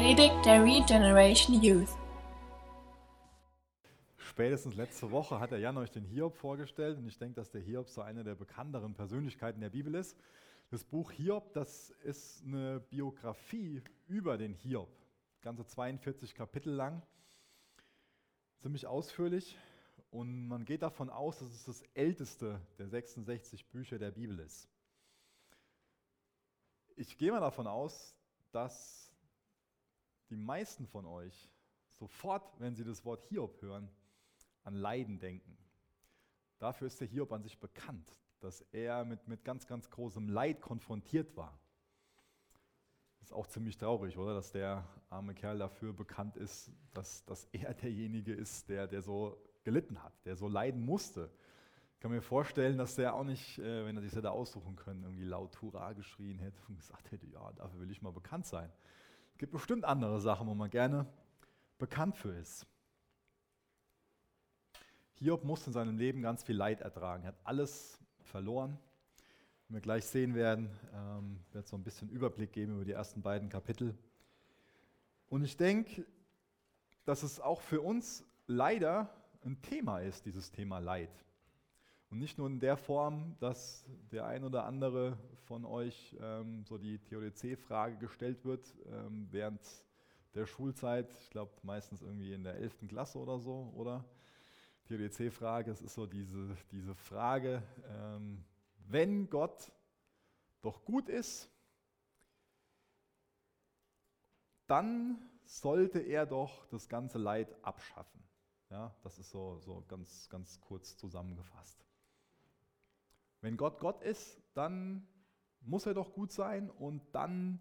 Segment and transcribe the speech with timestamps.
[0.00, 1.90] Predigt der Regeneration Youth.
[4.16, 7.60] Spätestens letzte Woche hat der Jan euch den Hiob vorgestellt und ich denke, dass der
[7.60, 10.16] Hiob so eine der bekannteren Persönlichkeiten der Bibel ist.
[10.70, 14.88] Das Buch Hiob, das ist eine Biografie über den Hiob,
[15.42, 17.02] ganze 42 Kapitel lang,
[18.56, 19.58] ziemlich ausführlich
[20.10, 24.66] und man geht davon aus, dass es das älteste der 66 Bücher der Bibel ist.
[26.96, 28.16] Ich gehe mal davon aus,
[28.50, 29.09] dass
[30.30, 31.50] die meisten von euch
[31.90, 33.88] sofort, wenn sie das Wort Hiob hören,
[34.62, 35.56] an Leiden denken.
[36.58, 40.60] Dafür ist der Hiob an sich bekannt, dass er mit, mit ganz, ganz großem Leid
[40.60, 41.58] konfrontiert war.
[43.22, 44.34] Ist auch ziemlich traurig, oder?
[44.34, 49.36] Dass der arme Kerl dafür bekannt ist, dass, dass er derjenige ist, der, der so
[49.64, 51.30] gelitten hat, der so leiden musste.
[51.94, 55.02] Ich kann mir vorstellen, dass der auch nicht, äh, wenn er sich hätte aussuchen können,
[55.04, 58.72] irgendwie laut Hurra geschrien hätte und gesagt hätte, ja, dafür will ich mal bekannt sein.
[59.40, 61.06] Es gibt bestimmt andere Sachen, wo man gerne
[61.78, 62.66] bekannt für ist.
[65.14, 67.22] Hiob musste in seinem Leben ganz viel Leid ertragen.
[67.22, 68.78] Er hat alles verloren.
[69.66, 73.22] Wie wir gleich sehen werden, ähm, wird so ein bisschen Überblick geben über die ersten
[73.22, 73.96] beiden Kapitel.
[75.30, 76.04] Und ich denke,
[77.06, 79.08] dass es auch für uns leider
[79.42, 81.24] ein Thema ist, dieses Thema Leid.
[82.10, 86.76] Und nicht nur in der Form, dass der ein oder andere von euch ähm, so
[86.76, 89.60] die Theodizee-Frage gestellt wird ähm, während
[90.34, 92.88] der Schulzeit, ich glaube meistens irgendwie in der 11.
[92.88, 94.04] Klasse oder so, oder?
[94.86, 98.44] Theodizee-Frage, es ist so diese, diese Frage, ähm,
[98.88, 99.70] wenn Gott
[100.62, 101.48] doch gut ist,
[104.66, 108.20] dann sollte er doch das ganze Leid abschaffen.
[108.68, 111.84] Ja, das ist so, so ganz, ganz kurz zusammengefasst.
[113.40, 115.06] Wenn Gott Gott ist, dann
[115.60, 117.58] muss er doch gut sein und dann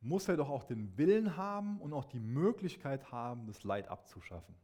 [0.00, 4.54] muss er doch auch den Willen haben und auch die Möglichkeit haben, das Leid abzuschaffen.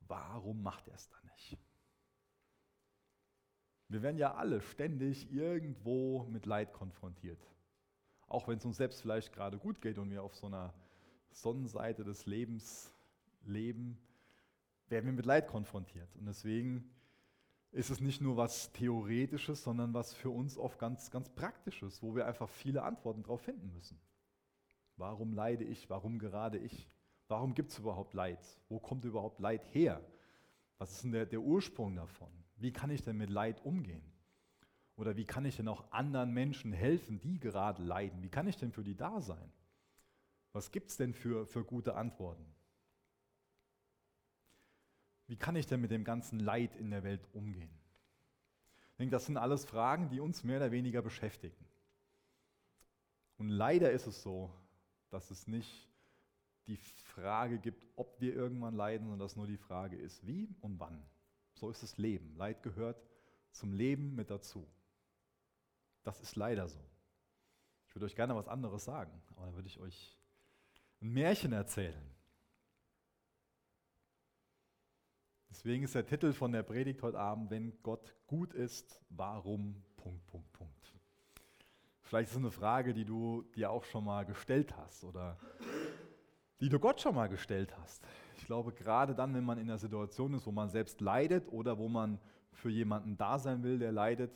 [0.00, 1.58] Warum macht er es dann nicht?
[3.88, 7.40] Wir werden ja alle ständig irgendwo mit Leid konfrontiert.
[8.28, 10.72] Auch wenn es uns selbst vielleicht gerade gut geht und wir auf so einer
[11.30, 12.92] Sonnenseite des Lebens
[13.44, 13.98] leben,
[14.88, 16.14] werden wir mit Leid konfrontiert.
[16.16, 16.90] Und deswegen
[17.74, 22.14] ist es nicht nur was Theoretisches, sondern was für uns oft ganz, ganz Praktisches, wo
[22.14, 24.00] wir einfach viele Antworten darauf finden müssen.
[24.96, 25.90] Warum leide ich?
[25.90, 26.88] Warum gerade ich?
[27.26, 28.38] Warum gibt es überhaupt Leid?
[28.68, 30.00] Wo kommt überhaupt Leid her?
[30.78, 32.30] Was ist denn der, der Ursprung davon?
[32.56, 34.04] Wie kann ich denn mit Leid umgehen?
[34.96, 38.22] Oder wie kann ich denn auch anderen Menschen helfen, die gerade leiden?
[38.22, 39.52] Wie kann ich denn für die da sein?
[40.52, 42.46] Was gibt es denn für, für gute Antworten?
[45.26, 47.70] Wie kann ich denn mit dem ganzen Leid in der Welt umgehen?
[48.90, 51.64] Ich denke, das sind alles Fragen, die uns mehr oder weniger beschäftigen.
[53.38, 54.52] Und leider ist es so,
[55.10, 55.88] dass es nicht
[56.66, 60.78] die Frage gibt, ob wir irgendwann leiden, sondern dass nur die Frage ist, wie und
[60.78, 61.04] wann.
[61.54, 62.36] So ist das Leben.
[62.36, 63.02] Leid gehört
[63.50, 64.66] zum Leben mit dazu.
[66.02, 66.80] Das ist leider so.
[67.88, 70.18] Ich würde euch gerne was anderes sagen, aber dann würde ich euch
[71.00, 72.14] ein Märchen erzählen.
[75.54, 79.84] Deswegen ist der Titel von der Predigt heute Abend, wenn Gott gut ist, warum?
[79.96, 80.92] Punkt, Punkt, Punkt.
[82.00, 85.38] Vielleicht ist es eine Frage, die du dir auch schon mal gestellt hast oder
[86.58, 88.04] die du Gott schon mal gestellt hast.
[88.36, 91.78] Ich glaube, gerade dann, wenn man in einer Situation ist, wo man selbst leidet oder
[91.78, 92.18] wo man
[92.50, 94.32] für jemanden da sein will, der leidet,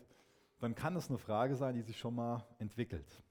[0.61, 3.25] dann kann es eine Frage sein, die sich schon mal entwickelt.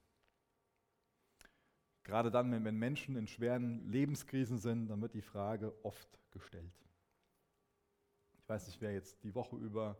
[2.03, 6.86] Gerade dann, wenn Menschen in schweren Lebenskrisen sind, dann wird die Frage oft gestellt.
[8.47, 9.97] Ich weiß nicht, wer jetzt die Woche über,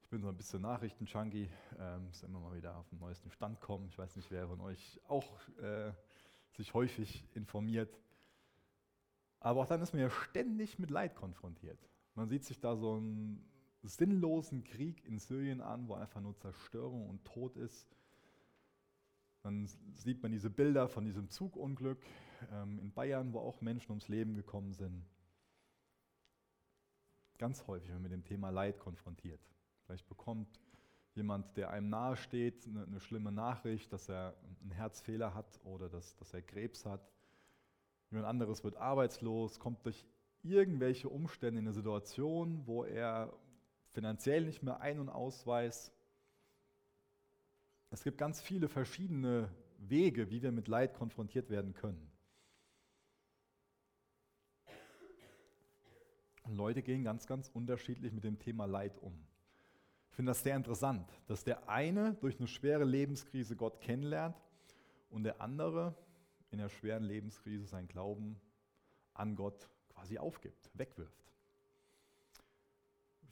[0.00, 3.60] ich bin so ein bisschen Nachrichten-Junkie, ähm, muss immer mal wieder auf den neuesten Stand
[3.60, 3.86] kommen.
[3.88, 5.92] Ich weiß nicht, wer von euch auch äh,
[6.52, 7.94] sich häufig informiert.
[9.40, 11.78] Aber auch dann ist man ja ständig mit Leid konfrontiert.
[12.14, 13.46] Man sieht sich da so einen
[13.82, 17.86] sinnlosen Krieg in Syrien an, wo einfach nur Zerstörung und Tod ist.
[19.42, 22.02] Dann sieht man diese Bilder von diesem Zugunglück
[22.54, 25.04] ähm, in Bayern, wo auch Menschen ums Leben gekommen sind
[27.38, 29.40] ganz häufig, mit dem Thema Leid konfrontiert.
[29.84, 30.60] Vielleicht bekommt
[31.14, 36.16] jemand, der einem nahesteht, eine, eine schlimme Nachricht, dass er einen Herzfehler hat oder dass,
[36.16, 37.10] dass er Krebs hat.
[38.10, 40.04] Jemand anderes wird arbeitslos, kommt durch
[40.42, 43.32] irgendwelche Umstände in eine Situation, wo er
[43.88, 45.92] finanziell nicht mehr ein- und ausweist.
[47.90, 52.10] Es gibt ganz viele verschiedene Wege, wie wir mit Leid konfrontiert werden können.
[56.54, 59.12] Leute gehen ganz, ganz unterschiedlich mit dem Thema Leid um.
[60.10, 64.36] Ich finde das sehr interessant, dass der eine durch eine schwere Lebenskrise Gott kennenlernt
[65.10, 65.94] und der andere
[66.50, 68.40] in der schweren Lebenskrise seinen Glauben
[69.12, 71.32] an Gott quasi aufgibt, wegwirft.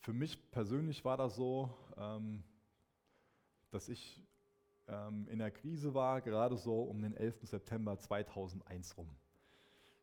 [0.00, 2.42] Für mich persönlich war das so, ähm,
[3.70, 4.22] dass ich
[4.88, 7.48] ähm, in der Krise war, gerade so um den 11.
[7.48, 9.08] September 2001 rum.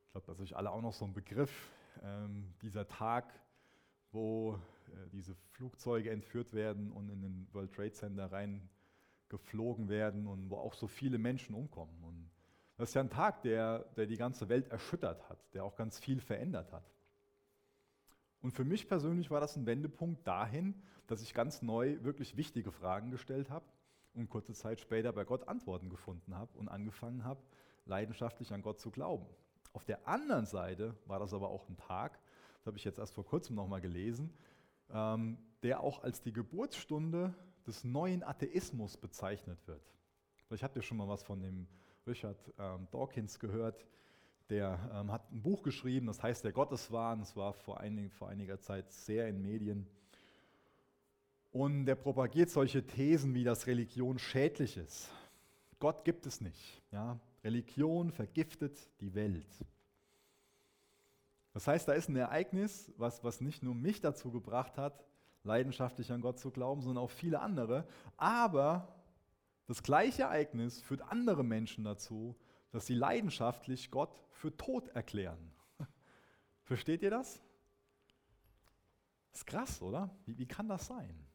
[0.06, 1.72] Ich glaube, dass euch alle auch noch so ein Begriff,
[2.04, 3.34] ähm, dieser Tag,
[4.12, 8.70] wo äh, diese Flugzeuge entführt werden und in den World Trade Center rein
[9.30, 12.04] geflogen werden und wo auch so viele Menschen umkommen.
[12.04, 12.30] Und
[12.78, 16.00] das ist ja ein Tag, der, der die ganze Welt erschüttert hat, der auch ganz
[16.00, 16.84] viel verändert hat.
[18.42, 22.72] Und für mich persönlich war das ein Wendepunkt dahin, dass ich ganz neu wirklich wichtige
[22.72, 23.66] Fragen gestellt habe
[24.14, 27.42] und kurze Zeit später bei Gott Antworten gefunden habe und angefangen habe,
[27.86, 29.26] leidenschaftlich an Gott zu glauben.
[29.74, 32.20] Auf der anderen Seite war das aber auch ein Tag,
[32.58, 34.34] das habe ich jetzt erst vor kurzem nochmal gelesen,
[34.94, 37.34] ähm, der auch als die Geburtsstunde
[37.66, 39.84] des neuen Atheismus bezeichnet wird.
[40.48, 41.68] Vielleicht habt ihr schon mal was von dem
[42.06, 43.86] Richard ähm, Dawkins gehört.
[44.50, 47.20] Der ähm, hat ein Buch geschrieben, das heißt Der Gotteswahn.
[47.20, 49.88] Das war vor einiger Zeit sehr in Medien.
[51.52, 55.10] Und der propagiert solche Thesen wie, dass Religion schädlich ist.
[55.82, 56.82] Gott gibt es nicht.
[56.92, 57.20] Ja?
[57.44, 59.66] Religion vergiftet die Welt.
[61.54, 65.06] Das heißt, da ist ein Ereignis, was, was nicht nur mich dazu gebracht hat,
[65.44, 67.86] leidenschaftlich an Gott zu glauben, sondern auch viele andere.
[68.16, 68.96] Aber
[69.68, 72.38] das gleiche Ereignis führt andere Menschen dazu,
[72.70, 75.52] dass sie leidenschaftlich Gott für tot erklären.
[76.64, 77.42] Versteht ihr das?
[79.32, 80.16] Das ist krass, oder?
[80.26, 81.28] Wie, wie kann das sein?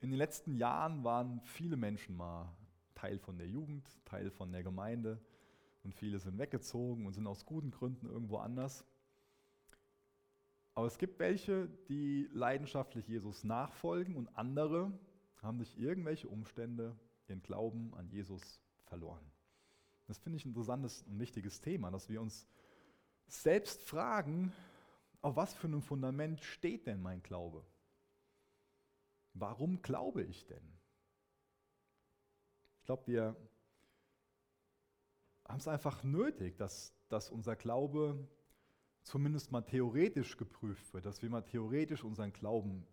[0.00, 2.54] In den letzten Jahren waren viele Menschen mal
[2.94, 5.20] Teil von der Jugend, Teil von der Gemeinde
[5.82, 8.84] und viele sind weggezogen und sind aus guten Gründen irgendwo anders.
[10.74, 14.92] Aber es gibt welche, die leidenschaftlich Jesus nachfolgen und andere
[15.42, 16.96] haben durch irgendwelche Umstände
[17.26, 19.24] ihren Glauben an Jesus verloren.
[20.06, 22.46] Das finde ich ein interessantes und wichtiges Thema, dass wir uns
[23.26, 24.52] selbst fragen,
[25.20, 27.64] auf was für einem Fundament steht denn mein Glaube?
[29.40, 30.78] Warum glaube ich denn?
[32.78, 33.36] Ich glaube, wir
[35.46, 38.28] haben es einfach nötig, dass, dass unser Glaube
[39.02, 42.86] zumindest mal theoretisch geprüft wird, dass wir mal theoretisch unseren Glauben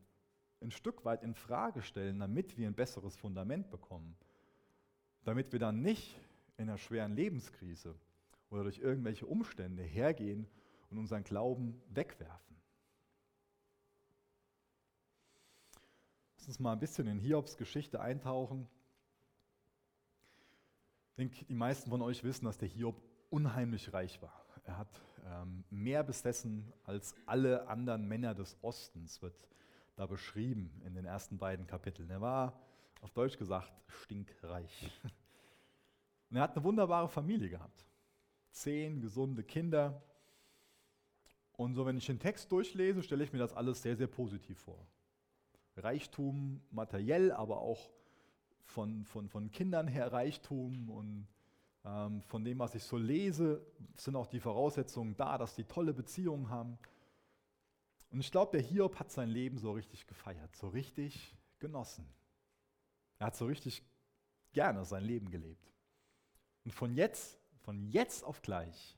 [0.61, 4.15] ein Stück weit in Frage stellen, damit wir ein besseres Fundament bekommen.
[5.23, 6.19] Damit wir dann nicht
[6.57, 7.95] in einer schweren Lebenskrise
[8.49, 10.47] oder durch irgendwelche Umstände hergehen
[10.89, 12.54] und unseren Glauben wegwerfen.
[16.45, 18.67] Lass uns mal ein bisschen in Hiobs Geschichte eintauchen.
[21.09, 23.01] Ich denke, die meisten von euch wissen, dass der Hiob
[23.31, 24.45] unheimlich reich war.
[24.63, 29.33] Er hat ähm, mehr besessen als alle anderen Männer des Ostens, wird
[29.95, 32.11] da beschrieben in den ersten beiden Kapiteln.
[32.11, 32.61] Er war,
[33.01, 34.91] auf Deutsch gesagt, stinkreich.
[36.29, 37.87] Und er hat eine wunderbare Familie gehabt.
[38.51, 39.99] Zehn gesunde Kinder.
[41.53, 44.59] Und so, wenn ich den Text durchlese, stelle ich mir das alles sehr, sehr positiv
[44.59, 44.87] vor.
[45.77, 47.91] Reichtum materiell, aber auch
[48.65, 51.27] von, von, von Kindern her Reichtum und
[51.83, 55.93] ähm, von dem, was ich so lese, sind auch die Voraussetzungen da, dass die tolle
[55.93, 56.77] Beziehungen haben.
[58.09, 62.07] Und ich glaube, der Hiob hat sein Leben so richtig gefeiert, so richtig genossen.
[63.19, 63.83] Er hat so richtig
[64.51, 65.71] gerne sein Leben gelebt.
[66.63, 68.97] Und von jetzt, von jetzt auf gleich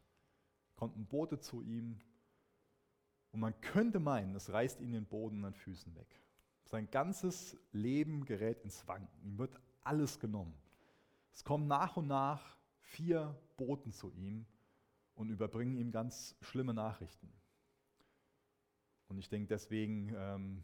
[0.75, 1.99] kommt ein Bote zu ihm
[3.31, 6.21] und man könnte meinen, es reißt ihn den Boden an Füßen weg.
[6.67, 9.21] Sein ganzes Leben gerät ins Wanken.
[9.23, 10.53] Ihm wird alles genommen.
[11.33, 14.45] Es kommen nach und nach vier Boten zu ihm
[15.15, 17.31] und überbringen ihm ganz schlimme Nachrichten.
[19.07, 20.63] Und ich denke deswegen, ähm,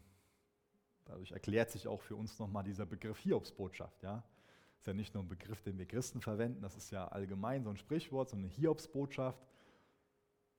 [1.05, 4.03] dadurch erklärt sich auch für uns nochmal dieser Begriff Hiobsbotschaft.
[4.03, 4.23] Ja?
[4.77, 7.69] Ist ja nicht nur ein Begriff, den wir Christen verwenden, das ist ja allgemein so
[7.69, 9.41] ein Sprichwort, so eine Hiobsbotschaft.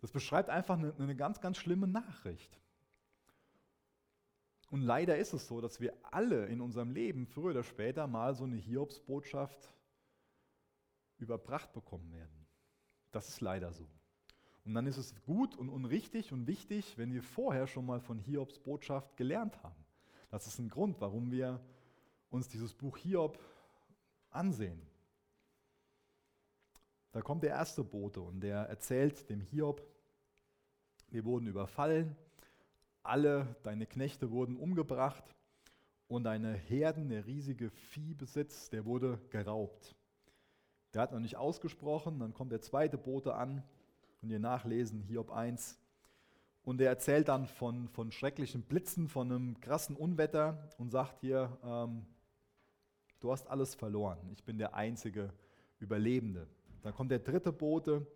[0.01, 2.59] Das beschreibt einfach eine, eine ganz, ganz schlimme Nachricht.
[4.71, 8.35] Und leider ist es so, dass wir alle in unserem Leben früher oder später mal
[8.35, 9.73] so eine Hiobsbotschaft
[11.19, 12.47] überbracht bekommen werden.
[13.11, 13.87] Das ist leider so.
[14.65, 18.19] Und dann ist es gut und unrichtig und wichtig, wenn wir vorher schon mal von
[18.19, 19.85] Hiobs Botschaft gelernt haben.
[20.31, 21.61] Das ist ein Grund, warum wir
[22.31, 23.39] uns dieses Buch Hiob
[24.31, 24.81] ansehen.
[27.13, 29.87] Da kommt der erste Bote und der erzählt dem Hiob,
[31.11, 32.17] wir wurden überfallen,
[33.05, 35.25] alle deine Knechte wurden umgebracht
[36.09, 39.95] und deine Herden, der riesige Viehbesitz, der wurde geraubt.
[40.93, 43.63] Der hat noch nicht ausgesprochen, dann kommt der zweite Bote an
[44.23, 45.79] und ihr nachlesen, Hiob 1.
[46.65, 51.59] Und er erzählt dann von, von schrecklichen Blitzen, von einem krassen Unwetter und sagt hier,
[51.63, 52.07] ähm,
[53.21, 55.33] du hast alles verloren, ich bin der einzige
[55.79, 56.47] Überlebende.
[56.83, 58.07] Dann kommt der dritte Bote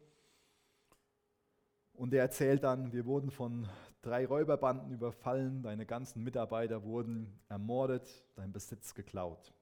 [1.92, 3.68] und der erzählt dann, wir wurden von
[4.08, 9.52] drei Räuberbanden überfallen, deine ganzen Mitarbeiter wurden ermordet, dein Besitz geklaut.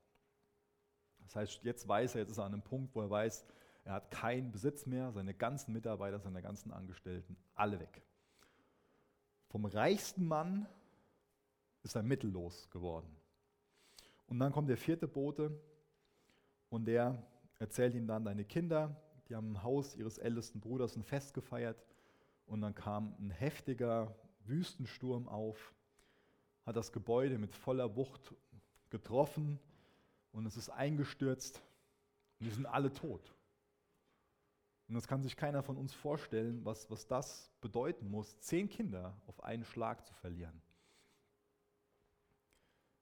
[1.25, 3.45] Das heißt, jetzt weiß er, jetzt ist er an einem Punkt, wo er weiß,
[3.85, 8.03] er hat keinen Besitz mehr, seine ganzen Mitarbeiter, seine ganzen Angestellten, alle weg.
[9.49, 10.69] Vom reichsten Mann
[11.83, 13.17] ist er mittellos geworden.
[14.29, 15.61] Und dann kommt der vierte Bote
[16.69, 17.21] und der
[17.59, 18.95] erzählt ihm dann, deine Kinder,
[19.29, 21.85] die haben im Haus ihres ältesten Bruders ein Fest gefeiert
[22.47, 24.15] und dann kam ein heftiger
[24.49, 25.75] Wüstensturm auf,
[26.65, 28.35] hat das Gebäude mit voller Wucht
[28.91, 29.59] getroffen
[30.33, 31.63] und es ist eingestürzt
[32.41, 33.35] und die sind alle tot.
[34.89, 39.21] Und das kann sich keiner von uns vorstellen, was, was das bedeuten muss, zehn Kinder
[39.27, 40.63] auf einen Schlag zu verlieren.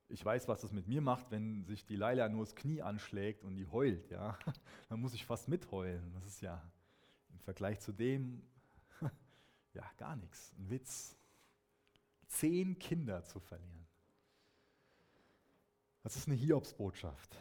[0.08, 3.42] Ich weiß, was das mit mir macht, wenn sich die Leila nur das Knie anschlägt
[3.42, 4.10] und die heult.
[4.10, 4.38] Ja?
[4.88, 6.12] Dann muss ich fast mitheulen.
[6.14, 6.62] Das ist ja
[7.30, 8.42] im Vergleich zu dem
[9.74, 10.52] ja gar nichts.
[10.58, 11.16] Ein Witz.
[12.28, 13.86] Zehn Kinder zu verlieren.
[16.02, 17.36] Das ist eine Hiobsbotschaft.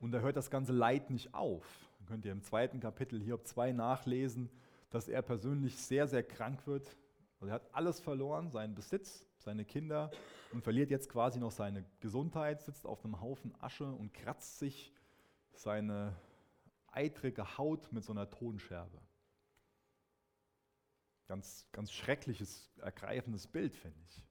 [0.00, 1.64] Und da hört das ganze Leid nicht auf.
[1.98, 4.50] Dann könnt ihr im zweiten Kapitel Hiob 2 nachlesen,
[4.90, 6.96] dass er persönlich sehr, sehr krank wird.
[7.40, 10.10] Also er hat alles verloren, seinen Besitz, seine Kinder
[10.52, 14.92] und verliert jetzt quasi noch seine Gesundheit, sitzt auf einem Haufen Asche und kratzt sich
[15.52, 16.16] seine
[16.90, 18.98] eitrige Haut mit so einer Tonscherbe.
[21.26, 24.22] Ganz, ganz schreckliches, ergreifendes Bild, finde ich.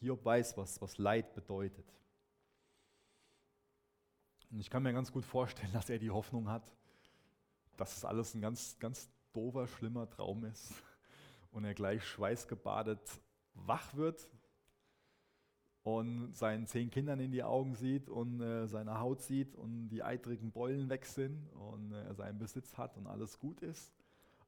[0.00, 1.86] Hiob weiß, was, was Leid bedeutet.
[4.50, 6.74] Und ich kann mir ganz gut vorstellen, dass er die Hoffnung hat,
[7.76, 10.74] dass es alles ein ganz, ganz doofer, schlimmer Traum ist
[11.52, 13.00] und er gleich schweißgebadet
[13.54, 14.28] wach wird
[15.84, 20.02] und seinen zehn Kindern in die Augen sieht und äh, seine Haut sieht und die
[20.02, 23.92] eitrigen Beulen weg sind und äh, er seinen Besitz hat und alles gut ist.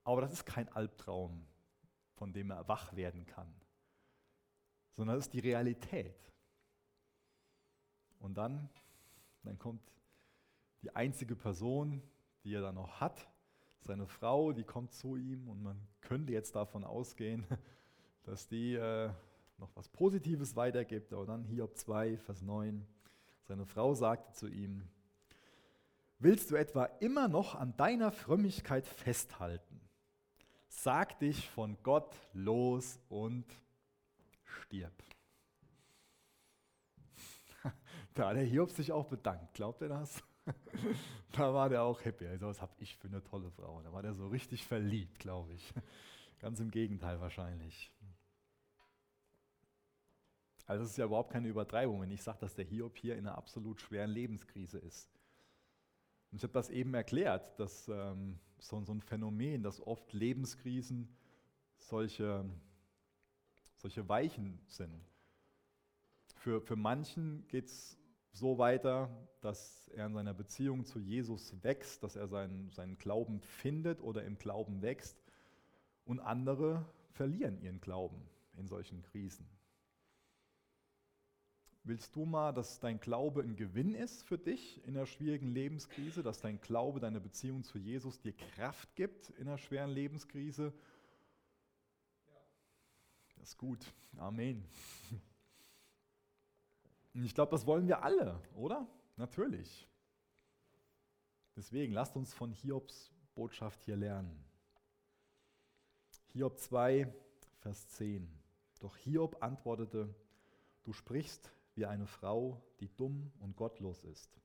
[0.04, 1.44] Aber das ist kein Albtraum,
[2.14, 3.52] von dem er wach werden kann,
[4.92, 6.14] sondern das ist die Realität.
[8.20, 8.68] Und dann,
[9.42, 9.82] dann kommt
[10.82, 12.00] die einzige Person,
[12.44, 13.28] die er dann noch hat,
[13.80, 17.44] seine Frau, die kommt zu ihm und man könnte jetzt davon ausgehen,
[18.24, 19.10] dass die äh,
[19.58, 21.12] noch was Positives weitergibt.
[21.12, 22.86] Aber dann Hiob 2, Vers 9,
[23.44, 24.88] seine Frau sagte zu ihm,
[26.18, 29.80] willst du etwa immer noch an deiner Frömmigkeit festhalten?
[30.68, 33.46] Sag dich von Gott los und
[34.42, 34.92] stirb.
[38.14, 39.54] Da hat der Hiob sich auch bedankt.
[39.54, 40.22] Glaubt ihr das?
[41.32, 42.26] da war der auch happy.
[42.26, 43.82] Also, was habe ich für eine tolle Frau.
[43.82, 45.74] Da war der so richtig verliebt, glaube ich.
[46.38, 47.90] Ganz im Gegenteil wahrscheinlich.
[50.66, 53.26] Also das ist ja überhaupt keine Übertreibung, wenn ich sage, dass der Hiob hier in
[53.26, 55.10] einer absolut schweren Lebenskrise ist.
[56.30, 61.08] Und ich habe das eben erklärt, dass ähm, so, so, ein Phänomen, dass oft Lebenskrisen
[61.76, 62.44] solche,
[63.76, 65.04] solche Weichen sind.
[66.36, 67.98] Für, für manchen geht es
[68.32, 69.08] so weiter,
[69.40, 74.24] dass er in seiner Beziehung zu Jesus wächst, dass er seinen, seinen Glauben findet oder
[74.24, 75.22] im Glauben wächst.
[76.04, 78.20] Und andere verlieren ihren Glauben
[78.56, 79.46] in solchen Krisen.
[81.86, 86.22] Willst du mal, dass dein Glaube ein Gewinn ist für dich in einer schwierigen Lebenskrise,
[86.22, 90.72] dass dein Glaube, deine Beziehung zu Jesus dir Kraft gibt in einer schweren Lebenskrise?
[93.36, 93.92] Das ist gut.
[94.16, 94.64] Amen.
[97.12, 98.88] Ich glaube, das wollen wir alle, oder?
[99.16, 99.86] Natürlich.
[101.54, 104.42] Deswegen lasst uns von Hiobs Botschaft hier lernen.
[106.32, 107.12] Hiob 2,
[107.60, 108.26] Vers 10.
[108.80, 110.12] Doch Hiob antwortete,
[110.82, 114.40] du sprichst wie eine Frau, die dumm und gottlos ist.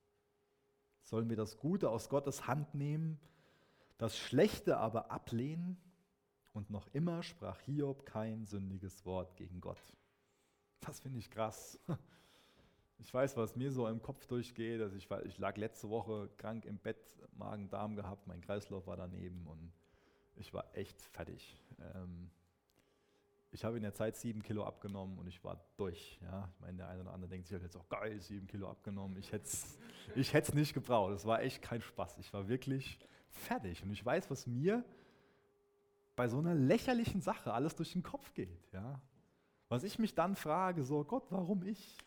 [1.04, 3.20] Sollen wir das Gute aus Gottes Hand nehmen,
[3.98, 5.78] das Schlechte aber ablehnen?
[6.52, 9.82] Und noch immer sprach Hiob kein sündiges Wort gegen Gott.
[10.82, 11.80] Das finde ich krass.
[13.02, 14.82] Ich weiß, was mir so im Kopf durchgeht.
[14.82, 17.00] Also ich, ich lag letzte Woche krank im Bett,
[17.38, 19.72] Magen-Darm gehabt, mein Kreislauf war daneben und
[20.36, 21.58] ich war echt fertig.
[21.96, 22.30] Ähm,
[23.51, 26.20] ich habe in der Zeit sieben Kilo abgenommen und ich war durch.
[26.22, 26.50] Ja?
[26.53, 29.18] Ich meine, der eine oder andere denkt sich halt jetzt auch, geil, sieben Kilo abgenommen.
[29.18, 29.77] Ich hätte es
[30.15, 31.13] ich nicht gebraucht.
[31.13, 32.18] Es war echt kein Spaß.
[32.20, 33.82] Ich war wirklich fertig.
[33.84, 34.84] Und ich weiß, was mir
[36.15, 38.60] bei so einer lächerlichen Sache alles durch den Kopf geht.
[38.72, 39.01] Ja?
[39.68, 41.98] Was ich mich dann frage, so Gott, warum ich?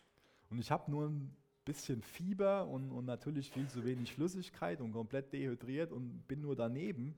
[0.49, 1.35] Und ich habe nur ein
[1.65, 6.55] bisschen Fieber und, und natürlich viel zu wenig Flüssigkeit und komplett dehydriert und bin nur
[6.55, 7.15] daneben.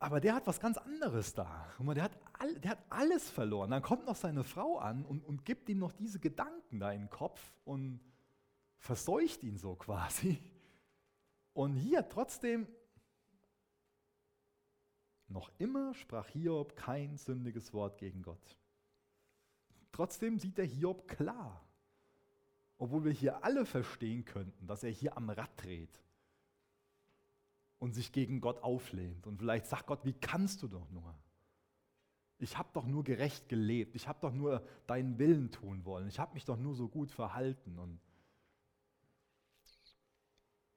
[0.00, 1.68] Aber der hat was ganz anderes da.
[1.76, 3.70] Guck mal, der hat, all, der hat alles verloren.
[3.70, 7.02] Dann kommt noch seine Frau an und, und gibt ihm noch diese Gedanken da in
[7.02, 8.00] den Kopf und
[8.78, 10.42] verseucht ihn so quasi.
[11.52, 12.66] Und hier trotzdem,
[15.28, 18.56] noch immer sprach Hiob kein sündiges Wort gegen Gott.
[19.92, 21.62] Trotzdem sieht der Hiob klar,
[22.78, 26.00] obwohl wir hier alle verstehen könnten, dass er hier am Rad dreht
[27.80, 29.26] und sich gegen Gott auflehnt.
[29.26, 31.18] Und vielleicht sagt Gott, wie kannst du doch nur?
[32.38, 33.96] Ich habe doch nur gerecht gelebt.
[33.96, 36.06] Ich habe doch nur deinen Willen tun wollen.
[36.06, 37.78] Ich habe mich doch nur so gut verhalten.
[37.78, 37.98] Und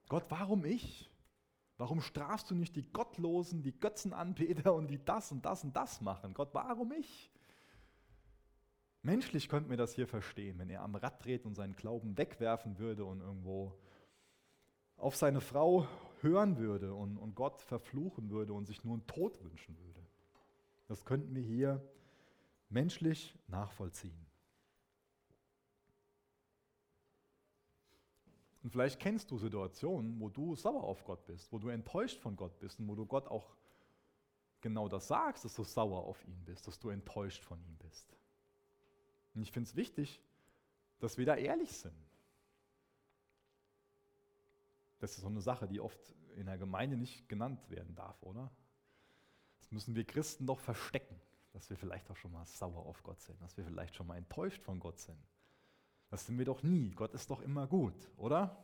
[0.08, 1.10] Gott, warum ich?
[1.78, 6.02] Warum strafst du nicht die Gottlosen, die Götzenanbeter und die das und das und das
[6.02, 6.34] machen?
[6.34, 7.32] Gott, warum ich?
[9.02, 12.80] Menschlich könnten wir das hier verstehen, wenn er am Rad dreht und seinen Glauben wegwerfen
[12.80, 13.78] würde und irgendwo
[14.96, 15.86] auf seine Frau
[16.24, 20.02] hören würde und, und Gott verfluchen würde und sich nur einen Tod wünschen würde.
[20.88, 21.82] Das könnten wir hier
[22.70, 24.26] menschlich nachvollziehen.
[28.64, 32.36] Und vielleicht kennst du Situationen, wo du sauer auf Gott bist, wo du enttäuscht von
[32.38, 33.56] Gott bist und wo du Gott auch
[34.62, 38.18] genau das sagst, dass du sauer auf ihn bist, dass du enttäuscht von ihm bist.
[39.36, 40.22] Und ich finde es wichtig,
[41.00, 41.94] dass wir da ehrlich sind.
[45.04, 46.00] Das ist so eine Sache, die oft
[46.38, 48.50] in der Gemeinde nicht genannt werden darf, oder?
[49.60, 51.20] Das müssen wir Christen doch verstecken,
[51.52, 54.16] dass wir vielleicht auch schon mal sauer auf Gott sind, dass wir vielleicht schon mal
[54.16, 55.22] enttäuscht von Gott sind.
[56.10, 56.92] Das sind wir doch nie.
[56.92, 58.64] Gott ist doch immer gut, oder?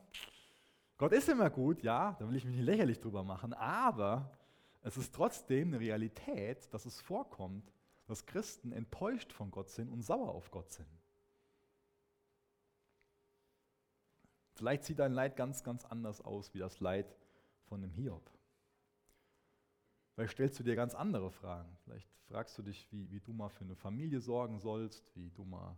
[0.98, 4.32] Gott ist immer gut, ja, da will ich mich nicht lächerlich drüber machen, aber
[4.80, 7.70] es ist trotzdem eine Realität, dass es vorkommt,
[8.08, 10.88] dass Christen enttäuscht von Gott sind und sauer auf Gott sind.
[14.60, 17.16] Vielleicht sieht dein Leid ganz, ganz anders aus wie das Leid
[17.70, 18.30] von dem Hiob.
[20.14, 21.78] Vielleicht stellst du dir ganz andere Fragen.
[21.86, 25.46] Vielleicht fragst du dich, wie, wie du mal für eine Familie sorgen sollst, wie du
[25.46, 25.78] mal.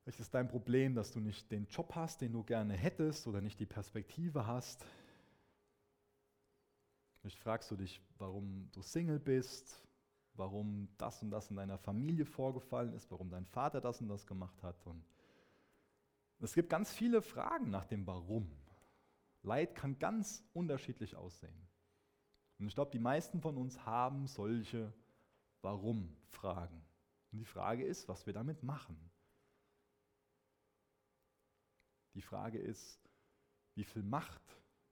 [0.00, 3.40] Vielleicht ist dein Problem, dass du nicht den Job hast, den du gerne hättest oder
[3.40, 4.86] nicht die Perspektive hast.
[7.18, 9.84] Vielleicht fragst du dich, warum du Single bist,
[10.34, 14.24] warum das und das in deiner Familie vorgefallen ist, warum dein Vater das und das
[14.24, 14.86] gemacht hat.
[14.86, 15.04] Und
[16.40, 18.50] es gibt ganz viele Fragen nach dem Warum.
[19.42, 21.68] Leid kann ganz unterschiedlich aussehen.
[22.58, 24.92] Und ich glaube, die meisten von uns haben solche
[25.62, 26.82] Warum-Fragen.
[27.32, 28.96] Und die Frage ist, was wir damit machen.
[32.14, 33.00] Die Frage ist,
[33.74, 34.42] wie viel Macht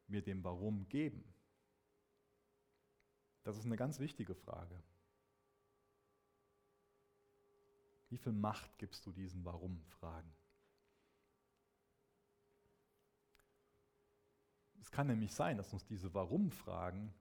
[0.08, 1.24] wir dem Warum geben.
[3.44, 4.82] Das ist eine ganz wichtige Frage.
[8.08, 10.32] Wie viel Macht gibst du diesen Warum-Fragen?
[14.92, 17.12] Kann nämlich sein, dass uns diese Warum-Fragen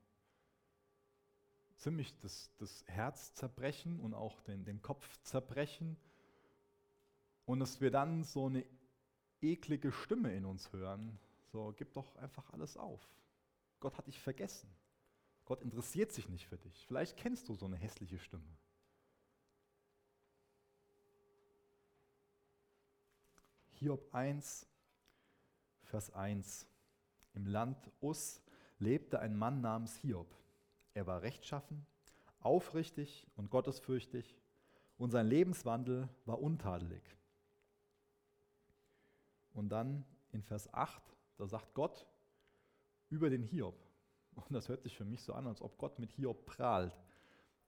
[1.78, 5.98] ziemlich das, das Herz zerbrechen und auch den, den Kopf zerbrechen
[7.46, 8.64] und dass wir dann so eine
[9.42, 11.18] eklige Stimme in uns hören,
[11.52, 13.02] so gib doch einfach alles auf.
[13.80, 14.70] Gott hat dich vergessen.
[15.46, 16.86] Gott interessiert sich nicht für dich.
[16.86, 18.58] Vielleicht kennst du so eine hässliche Stimme.
[23.72, 24.68] Hiob 1,
[25.84, 26.71] Vers 1.
[27.34, 28.42] Im Land Us
[28.80, 30.28] lebte ein Mann namens Hiob.
[30.94, 31.86] Er war rechtschaffen,
[32.40, 34.38] aufrichtig und gottesfürchtig
[34.98, 37.02] und sein Lebenswandel war untadelig.
[39.54, 41.02] Und dann in Vers 8,
[41.38, 42.08] da sagt Gott
[43.10, 43.76] über den Hiob,
[44.36, 46.98] und das hört sich für mich so an, als ob Gott mit Hiob prahlt.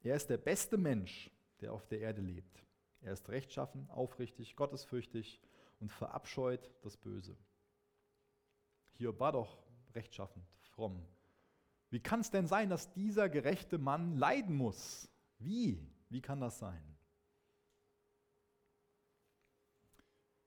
[0.02, 2.63] Er ist der beste Mensch, der auf der Erde lebt.
[3.02, 5.41] Er ist rechtschaffen, aufrichtig, gottesfürchtig
[5.80, 7.36] und verabscheut das Böse.
[8.93, 9.58] Hiob war doch
[9.93, 11.06] rechtschaffend, fromm.
[11.89, 15.10] Wie kann es denn sein, dass dieser gerechte Mann leiden muss?
[15.38, 15.88] Wie?
[16.10, 16.82] Wie kann das sein?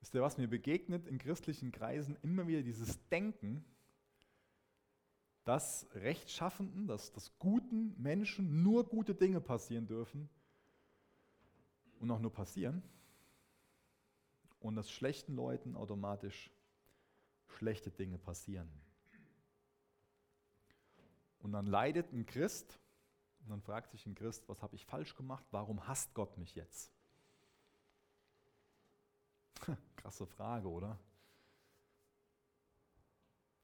[0.01, 2.17] Wisst ihr, was mir begegnet in christlichen Kreisen?
[2.23, 3.65] Immer wieder dieses Denken,
[5.45, 10.29] dass Rechtschaffenden, dass, dass guten Menschen nur gute Dinge passieren dürfen
[12.01, 12.83] und auch nur passieren
[14.59, 16.51] und dass schlechten Leuten automatisch
[17.49, 18.71] schlechte Dinge passieren.
[21.41, 22.79] Und dann leidet ein Christ
[23.41, 25.45] und dann fragt sich ein Christ, was habe ich falsch gemacht?
[25.53, 26.91] Warum hasst Gott mich jetzt?
[29.97, 30.99] Krasse Frage, oder?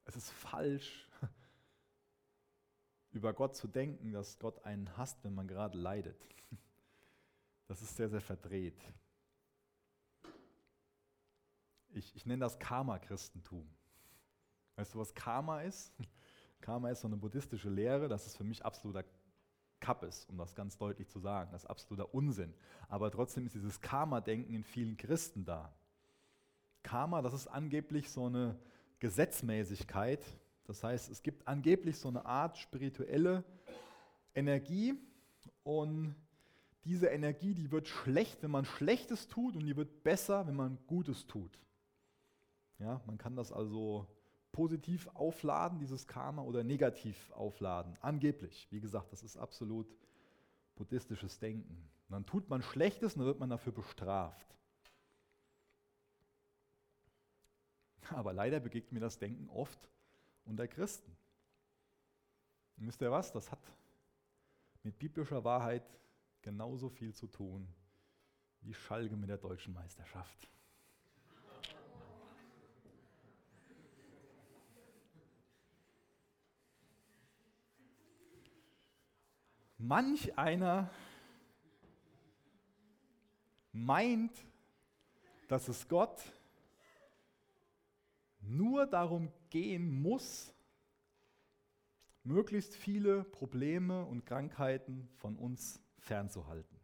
[0.05, 1.09] Es ist falsch,
[3.11, 6.21] über Gott zu denken, dass Gott einen hasst, wenn man gerade leidet.
[7.69, 8.77] Das ist sehr, sehr verdreht.
[11.95, 13.69] Ich, ich nenne das Karma-Christentum.
[14.77, 15.93] Weißt du, was Karma ist?
[16.61, 19.05] Karma ist so eine buddhistische Lehre, das ist für mich absoluter
[19.81, 21.51] Cup ist, um das ganz deutlich zu sagen.
[21.53, 22.55] Das ist absoluter Unsinn.
[22.89, 25.75] Aber trotzdem ist dieses Karma-Denken in vielen Christen da.
[26.85, 28.57] Karma, das ist angeblich so eine
[29.01, 30.25] Gesetzmäßigkeit.
[30.65, 33.45] Das heißt, es gibt angeblich so eine Art spirituelle
[34.35, 34.95] Energie
[35.65, 36.15] und
[36.85, 40.79] diese Energie, die wird schlecht, wenn man Schlechtes tut und die wird besser, wenn man
[40.87, 41.59] Gutes tut.
[42.83, 44.09] Ja, man kann das also
[44.51, 47.97] positiv aufladen, dieses Karma, oder negativ aufladen.
[48.01, 48.67] Angeblich.
[48.71, 49.87] Wie gesagt, das ist absolut
[50.75, 51.89] buddhistisches Denken.
[52.09, 54.47] Und dann tut man Schlechtes und dann wird man dafür bestraft.
[58.11, 59.89] Aber leider begegnet mir das Denken oft
[60.45, 61.17] unter Christen.
[62.77, 63.31] Und wisst ihr was?
[63.31, 63.61] Das hat
[64.83, 65.85] mit biblischer Wahrheit
[66.43, 67.69] genauso viel zu tun
[68.63, 70.49] wie Schalke mit der deutschen Meisterschaft.
[79.83, 80.89] Manch einer
[83.73, 84.31] meint,
[85.49, 86.23] dass es Gott
[88.43, 90.55] nur darum gehen muss,
[92.23, 96.79] möglichst viele Probleme und Krankheiten von uns fernzuhalten.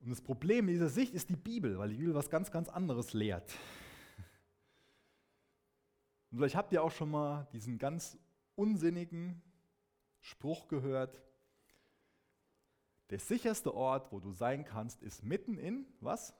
[0.00, 3.12] Und das Problem dieser Sicht ist die Bibel, weil die Bibel was ganz, ganz anderes
[3.12, 3.54] lehrt.
[6.32, 8.18] Und vielleicht habt ihr auch schon mal diesen ganz
[8.56, 9.40] unsinnigen
[10.22, 11.20] Spruch gehört,
[13.10, 16.34] der sicherste Ort, wo du sein kannst, ist mitten in, was?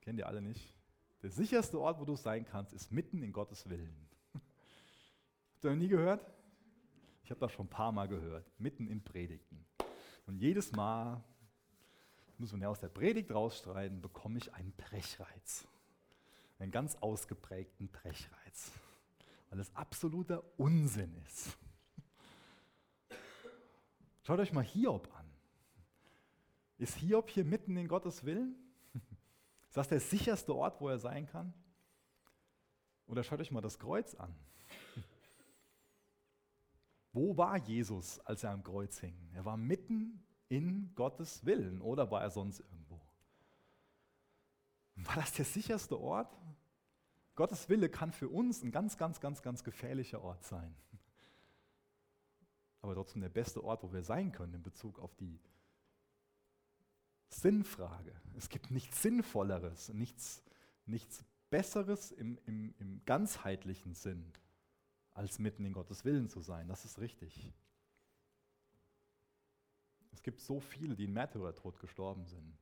[0.00, 0.74] Kennt ihr alle nicht?
[1.22, 4.08] Der sicherste Ort, wo du sein kannst, ist mitten in Gottes Willen.
[4.32, 6.26] Habt ihr noch nie gehört?
[7.22, 9.64] Ich habe das schon ein paar Mal gehört, mitten in Predigten.
[10.26, 11.22] Und jedes Mal,
[12.38, 15.68] muss man ja aus der Predigt rausstreiten, bekomme ich einen Brechreiz.
[16.58, 18.72] Einen ganz ausgeprägten Brechreiz.
[19.50, 21.56] Weil es absoluter Unsinn ist.
[24.28, 25.24] Schaut euch mal Hiob an.
[26.76, 28.56] Ist Hiob hier mitten in Gottes Willen?
[29.68, 31.54] Ist das der sicherste Ort, wo er sein kann?
[33.06, 34.34] Oder schaut euch mal das Kreuz an.
[37.14, 39.16] Wo war Jesus, als er am Kreuz hing?
[39.32, 43.00] Er war mitten in Gottes Willen oder war er sonst irgendwo?
[44.96, 46.36] War das der sicherste Ort?
[47.34, 50.76] Gottes Wille kann für uns ein ganz, ganz, ganz, ganz gefährlicher Ort sein
[52.80, 55.40] aber trotzdem der beste Ort, wo wir sein können in Bezug auf die
[57.28, 58.12] Sinnfrage.
[58.36, 60.42] Es gibt nichts Sinnvolleres, nichts,
[60.86, 64.32] nichts Besseres im, im, im ganzheitlichen Sinn,
[65.12, 66.68] als mitten in Gottes Willen zu sein.
[66.68, 67.52] Das ist richtig.
[70.12, 72.58] Es gibt so viele, die in Märtyrertod gestorben sind.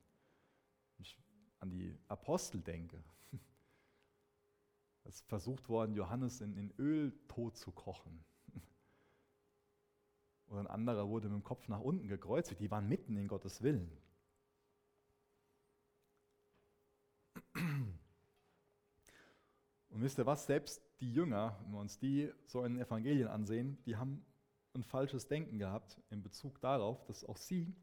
[0.97, 1.19] Wenn ich
[1.61, 3.03] an die Apostel denke.
[5.05, 8.25] Es ist versucht worden, Johannes in, in Öl tot zu kochen.
[10.49, 12.61] Oder ein anderer wurde mit dem Kopf nach unten gekreuzigt.
[12.61, 13.91] Die waren mitten in Gottes Willen.
[19.91, 20.47] Und wisst ihr was?
[20.47, 24.25] Selbst die Jünger, wenn wir uns die so in den Evangelien ansehen, die haben
[24.75, 27.75] ein falsches Denken gehabt in Bezug darauf, dass auch sie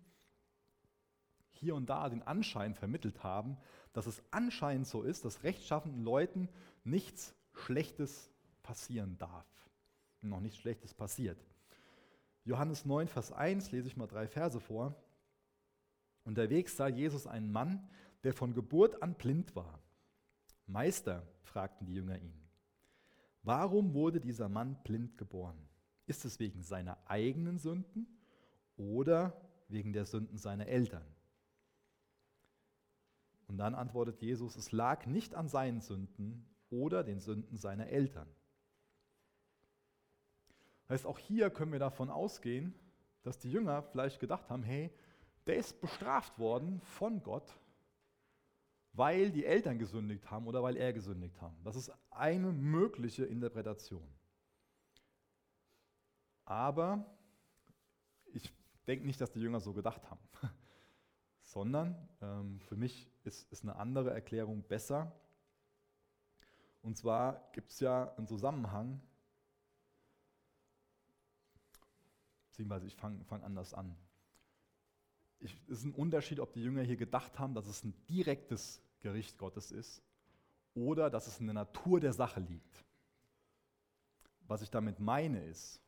[1.53, 3.57] hier und da den Anschein vermittelt haben,
[3.93, 6.49] dass es anscheinend so ist, dass rechtschaffenden Leuten
[6.83, 9.47] nichts Schlechtes passieren darf.
[10.21, 11.37] noch nichts Schlechtes passiert.
[12.45, 14.95] Johannes 9, Vers 1 lese ich mal drei Verse vor.
[16.25, 17.89] Unterwegs sah Jesus einen Mann,
[18.23, 19.81] der von Geburt an blind war.
[20.65, 22.33] Meister, fragten die Jünger ihn,
[23.43, 25.57] warum wurde dieser Mann blind geboren?
[26.05, 28.07] Ist es wegen seiner eigenen Sünden
[28.75, 31.05] oder wegen der Sünden seiner Eltern?
[33.47, 38.27] Und dann antwortet Jesus, es lag nicht an seinen Sünden oder den Sünden seiner Eltern.
[40.89, 42.73] Heißt, auch hier können wir davon ausgehen,
[43.23, 44.91] dass die Jünger vielleicht gedacht haben, hey,
[45.45, 47.57] der ist bestraft worden von Gott,
[48.93, 51.57] weil die Eltern gesündigt haben oder weil er gesündigt haben.
[51.63, 54.07] Das ist eine mögliche Interpretation.
[56.45, 57.05] Aber
[58.33, 58.53] ich
[58.87, 60.21] denke nicht, dass die Jünger so gedacht haben,
[61.41, 65.11] sondern ähm, für mich ist, ist eine andere Erklärung besser.
[66.81, 69.01] Und zwar gibt es ja einen Zusammenhang
[72.53, 73.95] Beziehungsweise ich fange fang anders an.
[75.39, 79.39] es ist ein Unterschied, ob die Jünger hier gedacht haben, dass es ein direktes Gericht
[79.39, 80.03] Gottes ist
[80.75, 82.85] oder dass es in der Natur der Sache liegt.
[84.47, 85.81] Was ich damit meine ist,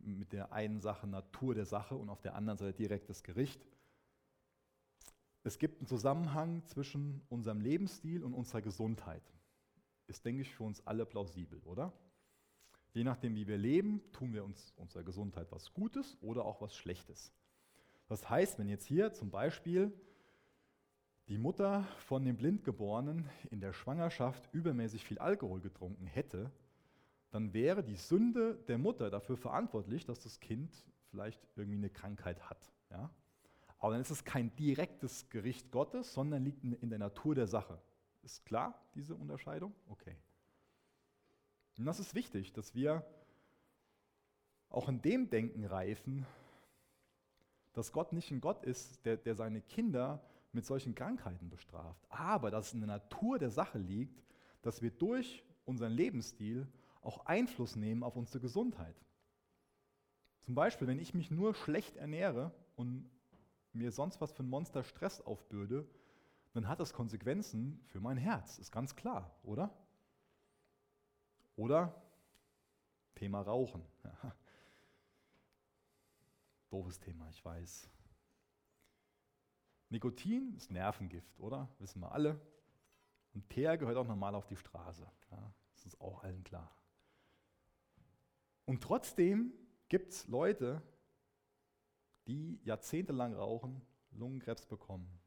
[0.00, 3.64] mit der einen Sache Natur der Sache und auf der anderen Seite direktes Gericht.
[5.44, 9.22] Es gibt einen Zusammenhang zwischen unserem Lebensstil und unserer Gesundheit.
[10.08, 11.92] Ist, denke ich, für uns alle plausibel, oder?
[12.92, 16.74] Je nachdem, wie wir leben, tun wir uns unserer Gesundheit was Gutes oder auch was
[16.74, 17.32] Schlechtes.
[18.08, 19.92] Das heißt, wenn jetzt hier zum Beispiel
[21.28, 26.50] die Mutter von dem Blindgeborenen in der Schwangerschaft übermäßig viel Alkohol getrunken hätte,
[27.30, 30.74] dann wäre die Sünde der Mutter dafür verantwortlich, dass das Kind
[31.10, 32.72] vielleicht irgendwie eine Krankheit hat.
[32.90, 33.10] Ja?
[33.78, 37.80] Aber dann ist es kein direktes Gericht Gottes, sondern liegt in der Natur der Sache.
[38.22, 39.72] Ist klar, diese Unterscheidung?
[39.88, 40.16] Okay.
[41.80, 43.02] Und das ist wichtig, dass wir
[44.68, 46.26] auch in dem Denken reifen,
[47.72, 52.50] dass Gott nicht ein Gott ist, der, der seine Kinder mit solchen Krankheiten bestraft, aber
[52.50, 54.22] dass es in der Natur der Sache liegt,
[54.60, 56.68] dass wir durch unseren Lebensstil
[57.00, 59.02] auch Einfluss nehmen auf unsere Gesundheit.
[60.42, 63.10] Zum Beispiel, wenn ich mich nur schlecht ernähre und
[63.72, 65.88] mir sonst was für ein Monster Stress aufbürde,
[66.52, 69.74] dann hat das Konsequenzen für mein Herz, ist ganz klar, oder?
[71.60, 71.94] Oder
[73.16, 73.84] Thema Rauchen.
[74.02, 74.34] Ja.
[76.70, 77.90] Doofes Thema, ich weiß.
[79.90, 81.68] Nikotin ist Nervengift, oder?
[81.78, 82.40] Wissen wir alle.
[83.34, 85.06] Und Teer gehört auch normal auf die Straße.
[85.30, 86.74] Ja, das ist auch allen klar.
[88.64, 89.52] Und trotzdem
[89.90, 90.80] gibt es Leute,
[92.26, 95.20] die jahrzehntelang rauchen, Lungenkrebs bekommen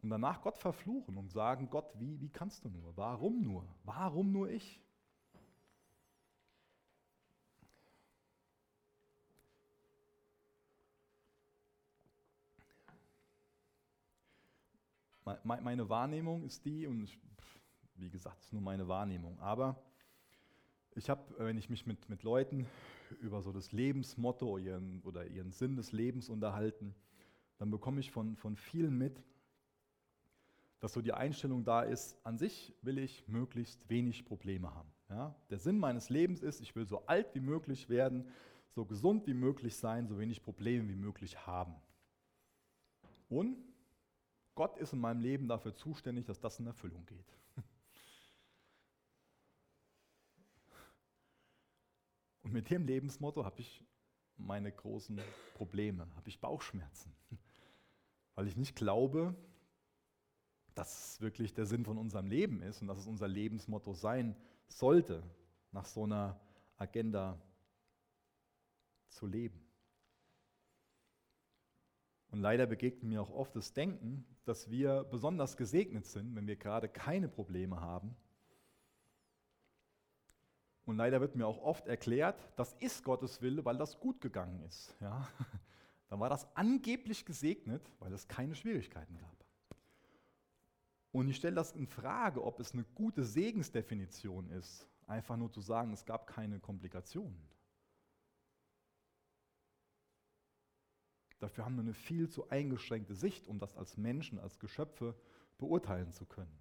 [0.00, 2.96] und danach Gott verfluchen und sagen, Gott, wie, wie kannst du nur?
[2.96, 3.68] Warum nur?
[3.84, 4.80] Warum nur ich?
[15.44, 17.18] Meine Wahrnehmung ist die, und ich,
[17.96, 19.82] wie gesagt, es ist nur meine Wahrnehmung, aber
[20.94, 22.66] ich habe, wenn ich mich mit, mit Leuten
[23.20, 26.94] über so das Lebensmotto ihren, oder ihren Sinn des Lebens unterhalten,
[27.58, 29.22] dann bekomme ich von, von vielen mit,
[30.80, 34.90] dass so die Einstellung da ist, an sich will ich möglichst wenig Probleme haben.
[35.10, 35.34] Ja?
[35.50, 38.28] Der Sinn meines Lebens ist, ich will so alt wie möglich werden,
[38.70, 41.74] so gesund wie möglich sein, so wenig Probleme wie möglich haben.
[43.28, 43.58] Und
[44.54, 47.32] Gott ist in meinem Leben dafür zuständig, dass das in Erfüllung geht.
[52.42, 53.84] Und mit dem Lebensmotto habe ich
[54.36, 55.20] meine großen
[55.54, 57.14] Probleme, habe ich Bauchschmerzen,
[58.34, 59.34] weil ich nicht glaube,
[60.74, 64.34] dass es wirklich der Sinn von unserem Leben ist und dass es unser Lebensmotto sein
[64.68, 65.22] sollte,
[65.72, 66.40] nach so einer
[66.76, 67.40] Agenda
[69.10, 69.69] zu leben.
[72.30, 76.56] Und leider begegnet mir auch oft das Denken, dass wir besonders gesegnet sind, wenn wir
[76.56, 78.16] gerade keine Probleme haben
[80.90, 84.60] und leider wird mir auch oft erklärt, das ist Gottes Wille, weil das gut gegangen
[84.62, 84.94] ist.
[85.00, 85.28] Ja?
[86.08, 89.44] Dann war das angeblich gesegnet, weil es keine Schwierigkeiten gab.
[91.12, 95.60] Und ich stelle das in Frage, ob es eine gute Segensdefinition ist, einfach nur zu
[95.60, 97.40] sagen, es gab keine Komplikationen.
[101.40, 105.14] Dafür haben wir eine viel zu eingeschränkte Sicht, um das als Menschen, als Geschöpfe
[105.58, 106.56] beurteilen zu können.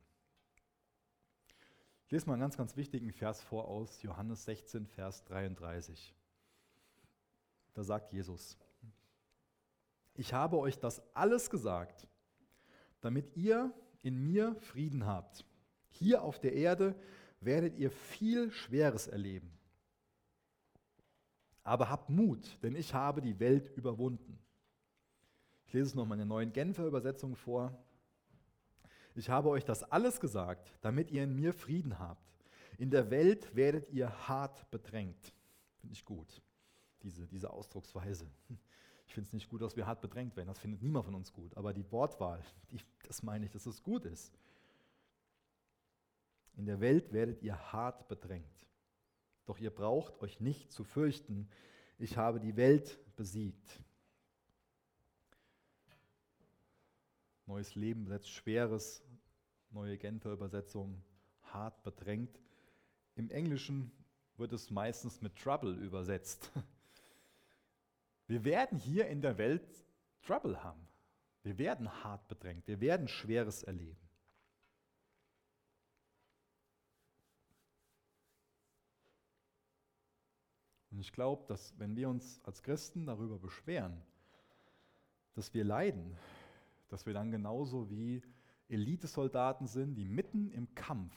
[2.05, 6.15] Ich lese mal einen ganz, ganz wichtigen Vers vor aus Johannes 16, Vers 33.
[7.73, 8.57] Da sagt Jesus,
[10.15, 12.07] ich habe euch das alles gesagt,
[13.01, 15.45] damit ihr in mir Frieden habt.
[15.89, 16.95] Hier auf der Erde
[17.41, 19.51] werdet ihr viel Schweres erleben.
[21.63, 24.39] Aber habt Mut, denn ich habe die Welt überwunden.
[25.69, 27.71] Ich lese es nochmal in der neuen Genfer Übersetzung vor
[29.19, 32.23] ich habe euch das alles gesagt, damit ihr in mir Frieden habt.
[32.77, 35.33] In der Welt werdet ihr hart bedrängt.
[35.81, 36.41] Finde ich gut,
[37.03, 38.25] diese, diese Ausdrucksweise.
[39.07, 40.47] Ich finde es nicht gut, dass wir hart bedrängt werden.
[40.47, 41.57] Das findet niemand von uns gut.
[41.57, 44.31] Aber die Wortwahl, die, das meine ich, dass es gut ist.
[46.55, 48.67] In der Welt werdet ihr hart bedrängt.
[49.47, 51.49] Doch ihr braucht euch nicht zu fürchten.
[51.97, 53.81] Ich habe die Welt besiegt.
[57.49, 59.03] Neues Leben setzt Schweres,
[59.71, 61.01] neue Genfer Übersetzung,
[61.41, 62.39] hart bedrängt.
[63.15, 63.91] Im Englischen
[64.37, 66.51] wird es meistens mit Trouble übersetzt.
[68.27, 69.83] Wir werden hier in der Welt
[70.21, 70.87] Trouble haben.
[71.41, 72.67] Wir werden hart bedrängt.
[72.67, 74.07] Wir werden Schweres erleben.
[80.91, 83.99] Und ich glaube, dass wenn wir uns als Christen darüber beschweren,
[85.33, 86.15] dass wir leiden,
[86.89, 88.21] dass wir dann genauso wie
[88.67, 91.15] Elitesoldaten sind, die mitten im Kampf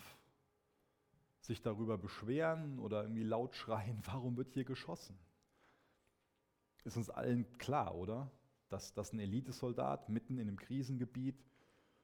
[1.39, 5.17] sich darüber beschweren oder irgendwie laut schreien, warum wird hier geschossen?
[6.83, 8.31] Ist uns allen klar, oder?
[8.69, 11.43] Dass, dass ein Elitesoldat mitten in einem Krisengebiet,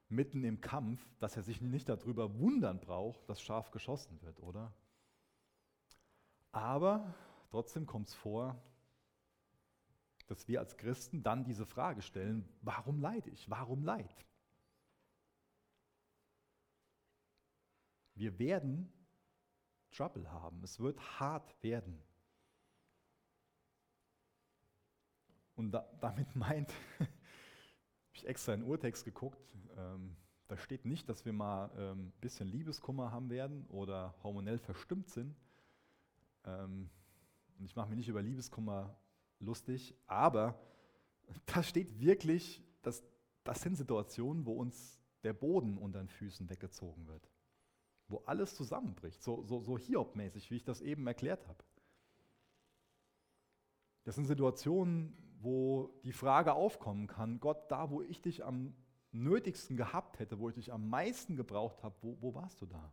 [0.08, 4.72] mitten im Kampf, dass er sich nicht darüber wundern braucht, dass scharf geschossen wird, oder?
[6.52, 7.14] Aber
[7.50, 8.60] trotzdem kommt es vor,
[10.30, 13.50] dass wir als Christen dann diese Frage stellen, warum leide ich?
[13.50, 14.24] Warum Leid?
[18.14, 18.92] Wir werden
[19.90, 20.62] Trouble haben.
[20.62, 22.00] Es wird hart werden.
[25.56, 27.10] Und da, damit meint, habe
[28.12, 29.40] ich extra in Urtext geguckt,
[29.76, 30.16] ähm,
[30.46, 35.08] da steht nicht, dass wir mal ein ähm, bisschen Liebeskummer haben werden oder hormonell verstimmt
[35.08, 35.34] sind.
[36.44, 36.88] Ähm,
[37.58, 38.96] und ich mache mich nicht über Liebeskummer
[39.40, 40.58] lustig, aber
[41.46, 43.02] da steht wirklich, dass
[43.44, 47.30] das sind Situationen, wo uns der Boden unter den Füßen weggezogen wird.
[48.08, 51.62] Wo alles zusammenbricht, so, so, so Hiob-mäßig, wie ich das eben erklärt habe.
[54.04, 58.74] Das sind Situationen, wo die Frage aufkommen kann, Gott, da wo ich dich am
[59.12, 62.92] nötigsten gehabt hätte, wo ich dich am meisten gebraucht habe, wo, wo warst du da?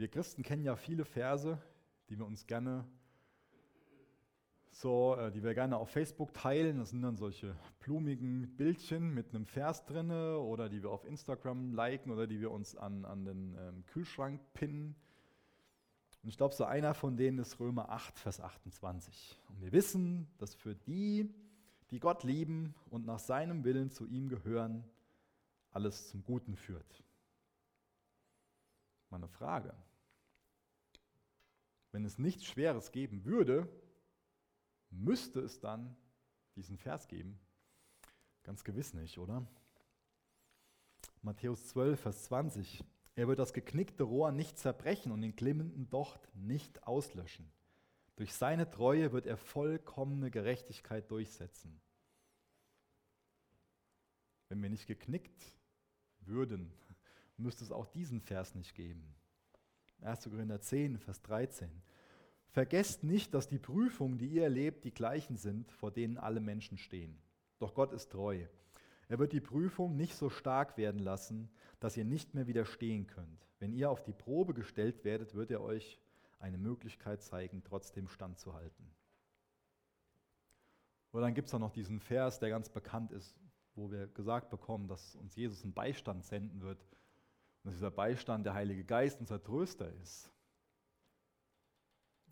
[0.00, 1.60] Wir Christen kennen ja viele Verse,
[2.08, 2.86] die wir uns gerne
[4.70, 6.78] so, äh, die wir gerne auf Facebook teilen.
[6.78, 11.74] Das sind dann solche blumigen Bildchen mit einem Vers drinne oder die wir auf Instagram
[11.74, 14.96] liken oder die wir uns an, an den ähm, Kühlschrank pinnen.
[16.22, 19.38] Und ich glaube, so einer von denen ist Römer 8, Vers 28.
[19.50, 21.28] Und wir wissen, dass für die,
[21.90, 24.82] die Gott lieben und nach seinem Willen zu ihm gehören,
[25.72, 27.04] alles zum Guten führt.
[29.10, 29.74] Meine Frage.
[31.92, 33.68] Wenn es nichts Schweres geben würde,
[34.90, 35.96] müsste es dann
[36.56, 37.38] diesen Vers geben?
[38.42, 39.46] Ganz gewiss nicht, oder?
[41.22, 42.84] Matthäus 12, Vers 20.
[43.14, 47.50] Er wird das geknickte Rohr nicht zerbrechen und den glimmenden Docht nicht auslöschen.
[48.16, 51.80] Durch seine Treue wird er vollkommene Gerechtigkeit durchsetzen.
[54.48, 55.44] Wenn wir nicht geknickt
[56.20, 56.72] würden,
[57.36, 59.14] müsste es auch diesen Vers nicht geben.
[60.02, 60.24] 1.
[60.24, 61.70] Korinther 10, Vers 13.
[62.50, 66.78] Vergesst nicht, dass die Prüfungen, die ihr erlebt, die gleichen sind, vor denen alle Menschen
[66.78, 67.16] stehen.
[67.58, 68.44] Doch Gott ist treu.
[69.08, 73.46] Er wird die Prüfung nicht so stark werden lassen, dass ihr nicht mehr widerstehen könnt.
[73.58, 76.00] Wenn ihr auf die Probe gestellt werdet, wird er euch
[76.38, 78.86] eine Möglichkeit zeigen, trotzdem standzuhalten.
[81.12, 83.36] Oder dann gibt es auch noch diesen Vers, der ganz bekannt ist,
[83.74, 86.99] wo wir gesagt bekommen, dass uns Jesus einen Beistand senden wird und
[87.62, 90.30] dass dieser Beistand der Heilige Geist unser Tröster ist.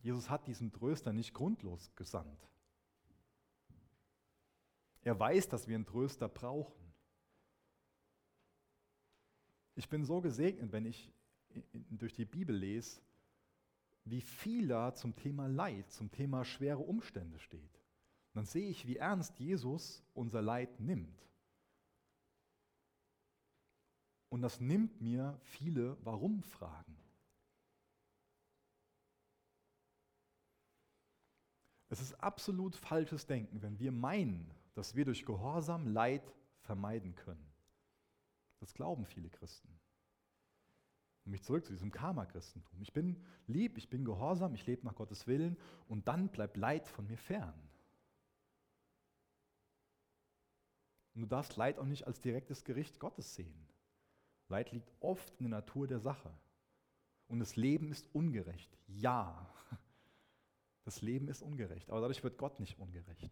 [0.00, 2.48] Jesus hat diesen Tröster nicht grundlos gesandt.
[5.02, 6.92] Er weiß, dass wir einen Tröster brauchen.
[9.74, 11.12] Ich bin so gesegnet, wenn ich
[11.90, 13.00] durch die Bibel lese,
[14.04, 17.80] wie viel da zum Thema Leid, zum Thema schwere Umstände steht.
[18.34, 21.26] dann sehe ich, wie ernst Jesus unser Leid nimmt.
[24.28, 26.96] Und das nimmt mir viele Warum-Fragen.
[31.88, 37.46] Es ist absolut falsches Denken, wenn wir meinen, dass wir durch Gehorsam Leid vermeiden können.
[38.60, 39.68] Das glauben viele Christen.
[41.24, 42.80] Und mich zurück zu diesem Karma-Christentum.
[42.82, 45.56] Ich bin lieb, ich bin gehorsam, ich lebe nach Gottes Willen
[45.88, 47.54] und dann bleibt Leid von mir fern.
[51.14, 53.66] Und du darfst Leid auch nicht als direktes Gericht Gottes sehen.
[54.48, 56.32] Leid liegt oft in der Natur der Sache.
[57.28, 58.78] Und das Leben ist ungerecht.
[58.86, 59.52] Ja,
[60.84, 63.30] das Leben ist ungerecht, aber dadurch wird Gott nicht ungerecht.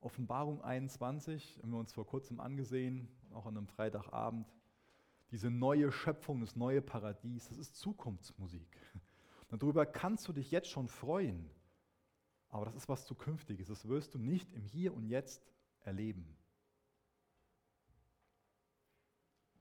[0.00, 4.50] Offenbarung 21, haben wir uns vor kurzem angesehen, auch an einem Freitagabend.
[5.32, 8.78] Diese neue Schöpfung, das neue Paradies, das ist Zukunftsmusik.
[9.48, 11.50] Darüber kannst du dich jetzt schon freuen.
[12.48, 13.68] Aber das ist was Zukünftiges.
[13.68, 15.42] Das wirst du nicht im Hier und Jetzt
[15.86, 16.36] erleben.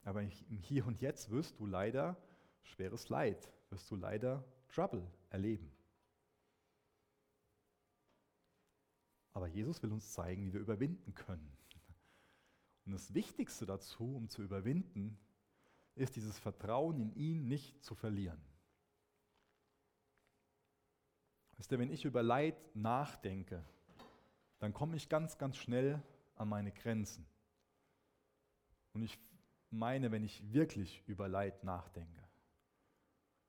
[0.04, 2.16] Aber im Hier und Jetzt wirst du leider
[2.62, 5.72] schweres Leid, wirst du leider Trouble erleben.
[9.34, 11.52] Aber Jesus will uns zeigen, wie wir überwinden können.
[12.86, 15.18] Und das Wichtigste dazu, um zu überwinden,
[15.96, 18.42] ist dieses Vertrauen in ihn nicht zu verlieren.
[21.58, 23.66] Wisst ihr, wenn ich über Leid nachdenke,
[24.60, 26.02] dann komme ich ganz, ganz schnell
[26.36, 27.26] an meine Grenzen.
[28.94, 29.20] Und ich
[29.70, 32.24] meine, wenn ich wirklich über Leid nachdenke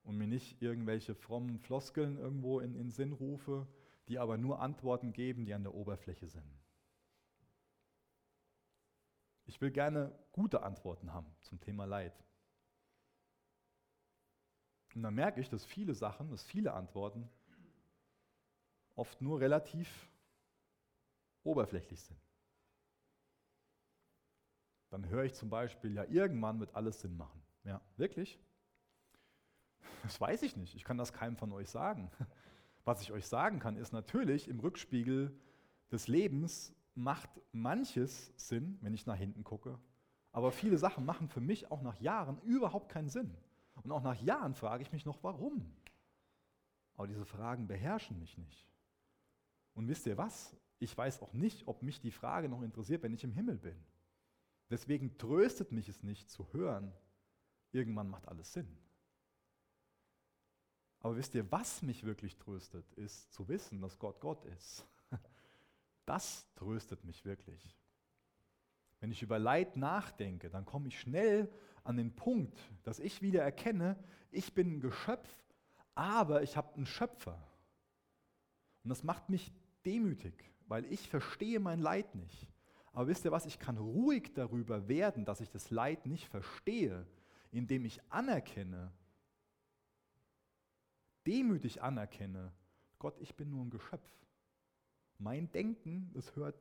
[0.03, 3.67] und mir nicht irgendwelche frommen Floskeln irgendwo in den Sinn rufe,
[4.09, 6.45] die aber nur Antworten geben, die an der Oberfläche sind.
[9.47, 12.13] Ich will gerne gute Antworten haben zum Thema Leid.
[14.95, 17.29] Und dann merke ich, dass viele Sachen, dass viele Antworten
[18.95, 20.09] oft nur relativ
[21.45, 22.26] oberflächlich sind.
[24.91, 27.43] Dann höre ich zum Beispiel, ja, irgendwann wird alles Sinn machen.
[27.65, 28.41] Ja, wirklich?
[30.03, 30.75] Das weiß ich nicht.
[30.75, 32.11] Ich kann das keinem von euch sagen.
[32.85, 35.37] Was ich euch sagen kann, ist natürlich, im Rückspiegel
[35.91, 39.79] des Lebens macht manches Sinn, wenn ich nach hinten gucke.
[40.33, 43.37] Aber viele Sachen machen für mich auch nach Jahren überhaupt keinen Sinn.
[43.83, 45.75] Und auch nach Jahren frage ich mich noch, warum.
[46.95, 48.69] Aber diese Fragen beherrschen mich nicht.
[49.75, 50.57] Und wisst ihr was?
[50.79, 53.77] Ich weiß auch nicht, ob mich die Frage noch interessiert, wenn ich im Himmel bin.
[54.71, 56.93] Deswegen tröstet mich es nicht zu hören,
[57.73, 58.77] irgendwann macht alles Sinn.
[61.01, 64.85] Aber wisst ihr, was mich wirklich tröstet, ist zu wissen, dass Gott Gott ist.
[66.05, 67.77] Das tröstet mich wirklich.
[69.01, 71.53] Wenn ich über Leid nachdenke, dann komme ich schnell
[71.83, 73.99] an den Punkt, dass ich wieder erkenne,
[74.31, 75.29] ich bin ein Geschöpf,
[75.97, 77.45] aber ich habe einen Schöpfer.
[78.85, 79.53] Und das macht mich
[79.85, 82.49] demütig, weil ich verstehe mein Leid nicht.
[82.97, 87.07] Aber wisst ihr was, ich kann ruhig darüber werden, dass ich das Leid nicht verstehe,
[87.53, 88.91] indem ich anerkenne,
[91.27, 92.55] demütig anerkenne,
[92.99, 94.11] Gott, ich bin nur ein Geschöpf.
[95.19, 96.57] Mein Denken, das hört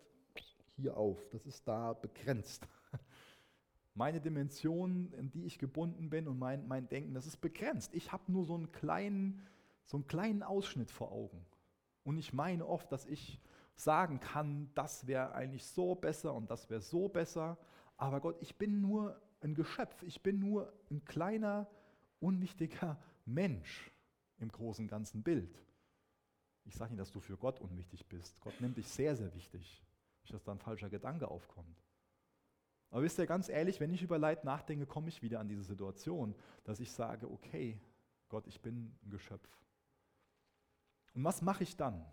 [0.76, 2.68] hier auf, das ist da begrenzt.
[3.94, 7.94] Meine Dimension, in die ich gebunden bin und mein, mein Denken, das ist begrenzt.
[7.94, 9.42] Ich habe nur so einen, kleinen,
[9.86, 11.46] so einen kleinen Ausschnitt vor Augen.
[12.04, 13.40] Und ich meine oft, dass ich
[13.76, 17.58] sagen kann, das wäre eigentlich so besser und das wäre so besser.
[17.98, 21.68] Aber Gott, ich bin nur ein Geschöpf, ich bin nur ein kleiner,
[22.20, 23.92] unwichtiger Mensch
[24.38, 25.62] im großen ganzen Bild.
[26.64, 28.40] Ich sage nicht, dass du für Gott unwichtig bist.
[28.42, 29.84] Gott nimmt dich sehr, sehr wichtig.
[30.22, 31.84] Nicht, dass da ein falscher Gedanke aufkommt.
[32.90, 35.64] Aber wisst ihr, ganz ehrlich, wenn ich über Leid nachdenke, komme ich wieder an diese
[35.64, 37.80] Situation, dass ich sage, okay,
[38.30, 39.50] Gott, ich bin ein Geschöpf.
[41.14, 42.06] Und was mache ich dann?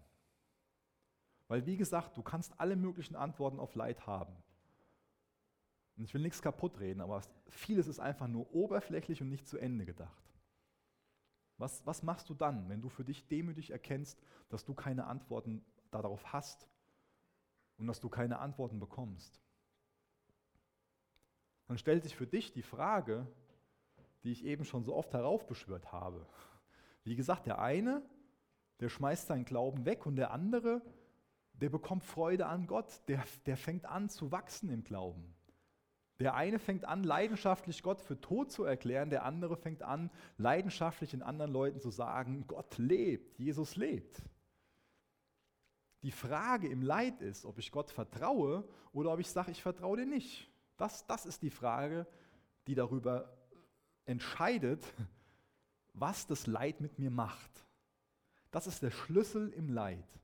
[1.52, 4.34] Weil, wie gesagt, du kannst alle möglichen Antworten auf Leid haben.
[5.98, 9.58] Und ich will nichts kaputt reden, aber vieles ist einfach nur oberflächlich und nicht zu
[9.58, 10.32] Ende gedacht.
[11.58, 15.62] Was, was machst du dann, wenn du für dich demütig erkennst, dass du keine Antworten
[15.90, 16.70] darauf hast
[17.76, 19.38] und dass du keine Antworten bekommst?
[21.66, 23.26] Dann stellt sich für dich die Frage,
[24.24, 26.26] die ich eben schon so oft heraufbeschwört habe.
[27.04, 28.00] Wie gesagt, der eine,
[28.80, 30.80] der schmeißt seinen Glauben weg und der andere,
[31.62, 35.32] der bekommt Freude an Gott, der, der fängt an zu wachsen im Glauben.
[36.18, 41.12] Der eine fängt an, leidenschaftlich Gott für tot zu erklären, der andere fängt an, leidenschaftlich
[41.12, 44.20] den anderen Leuten zu sagen, Gott lebt, Jesus lebt.
[46.02, 49.98] Die Frage im Leid ist, ob ich Gott vertraue oder ob ich sage, ich vertraue
[49.98, 50.50] dir nicht.
[50.76, 52.08] Das, das ist die Frage,
[52.66, 53.32] die darüber
[54.04, 54.84] entscheidet,
[55.92, 57.64] was das Leid mit mir macht.
[58.50, 60.21] Das ist der Schlüssel im Leid.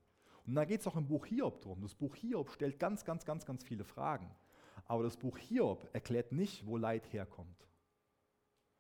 [0.49, 1.83] Und da geht es auch im Buch Hiob drum.
[1.83, 4.35] Das Buch Hiob stellt ganz, ganz, ganz, ganz viele Fragen.
[4.87, 7.69] Aber das Buch Hiob erklärt nicht, wo Leid herkommt.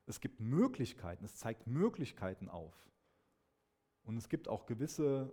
[0.07, 2.75] Es gibt Möglichkeiten, es zeigt Möglichkeiten auf.
[4.03, 5.31] Und es gibt auch gewisse,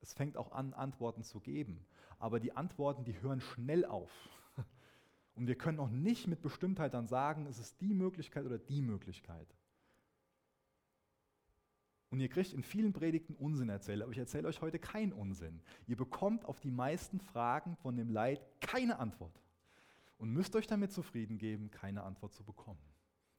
[0.00, 1.84] es fängt auch an, Antworten zu geben.
[2.18, 4.10] Aber die Antworten, die hören schnell auf.
[5.34, 8.80] Und wir können auch nicht mit Bestimmtheit dann sagen, es ist die Möglichkeit oder die
[8.80, 9.54] Möglichkeit.
[12.12, 15.62] Und ihr kriegt in vielen Predigten Unsinn erzählt, aber ich erzähle euch heute keinen Unsinn.
[15.86, 19.40] Ihr bekommt auf die meisten Fragen von dem Leid keine Antwort.
[20.18, 22.84] Und müsst euch damit zufrieden geben, keine Antwort zu bekommen.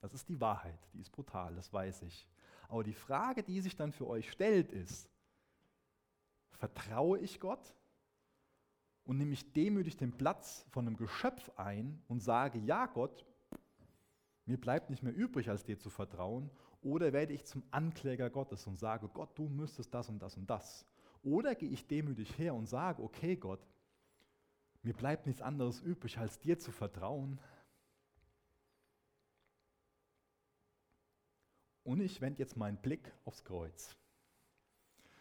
[0.02, 2.28] Das ist die Wahrheit, die ist brutal, das weiß ich.
[2.68, 5.08] Aber die Frage, die sich dann für euch stellt, ist,
[6.50, 7.76] vertraue ich Gott
[9.04, 13.24] und nehme ich demütig den Platz von einem Geschöpf ein und sage, ja Gott,
[14.48, 16.50] mir bleibt nicht mehr übrig, als dir zu vertrauen,
[16.84, 20.50] oder werde ich zum Ankläger Gottes und sage, Gott, du müsstest das und das und
[20.50, 20.86] das.
[21.24, 23.66] Oder gehe ich demütig her und sage, okay Gott,
[24.82, 27.40] mir bleibt nichts anderes übrig, als dir zu vertrauen.
[31.84, 33.96] Und ich wende jetzt meinen Blick aufs Kreuz.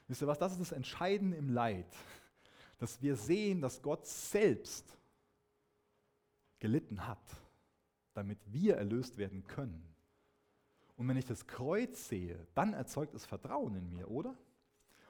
[0.09, 1.87] Wisst ihr was, das ist das Entscheidende im Leid,
[2.79, 4.99] dass wir sehen, dass Gott selbst
[6.59, 7.25] gelitten hat,
[8.15, 9.92] damit wir erlöst werden können.
[11.03, 14.37] Und wenn ich das Kreuz sehe, dann erzeugt es Vertrauen in mir, oder?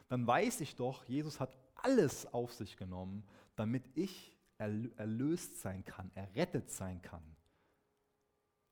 [0.08, 3.24] Dann weiß ich doch, Jesus hat alles auf sich genommen,
[3.56, 7.20] damit ich erlöst sein kann, errettet sein kann.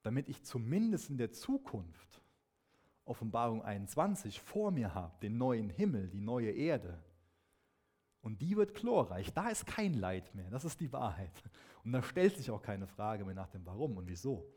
[0.03, 2.23] Damit ich zumindest in der Zukunft
[3.05, 7.05] Offenbarung 21 vor mir habe, den neuen Himmel, die neue Erde.
[8.23, 9.31] Und die wird chlorreich.
[9.35, 10.49] Da ist kein Leid mehr.
[10.49, 11.43] Das ist die Wahrheit.
[11.85, 14.51] Und da stellt sich auch keine Frage mehr nach dem Warum und Wieso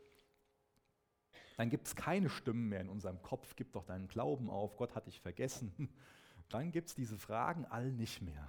[1.56, 4.94] dann gibt es keine Stimmen mehr in unserem Kopf, gib doch deinen Glauben auf, Gott
[4.94, 5.72] hat dich vergessen.
[6.48, 8.48] Dann gibt es diese Fragen all nicht mehr.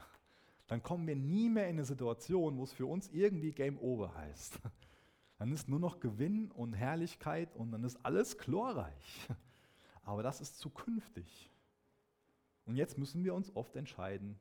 [0.67, 4.13] dann kommen wir nie mehr in eine Situation, wo es für uns irgendwie Game Over
[4.15, 4.59] heißt.
[5.37, 9.27] Dann ist nur noch Gewinn und Herrlichkeit und dann ist alles glorreich.
[10.03, 11.51] Aber das ist zukünftig.
[12.65, 14.39] Und jetzt müssen wir uns oft entscheiden,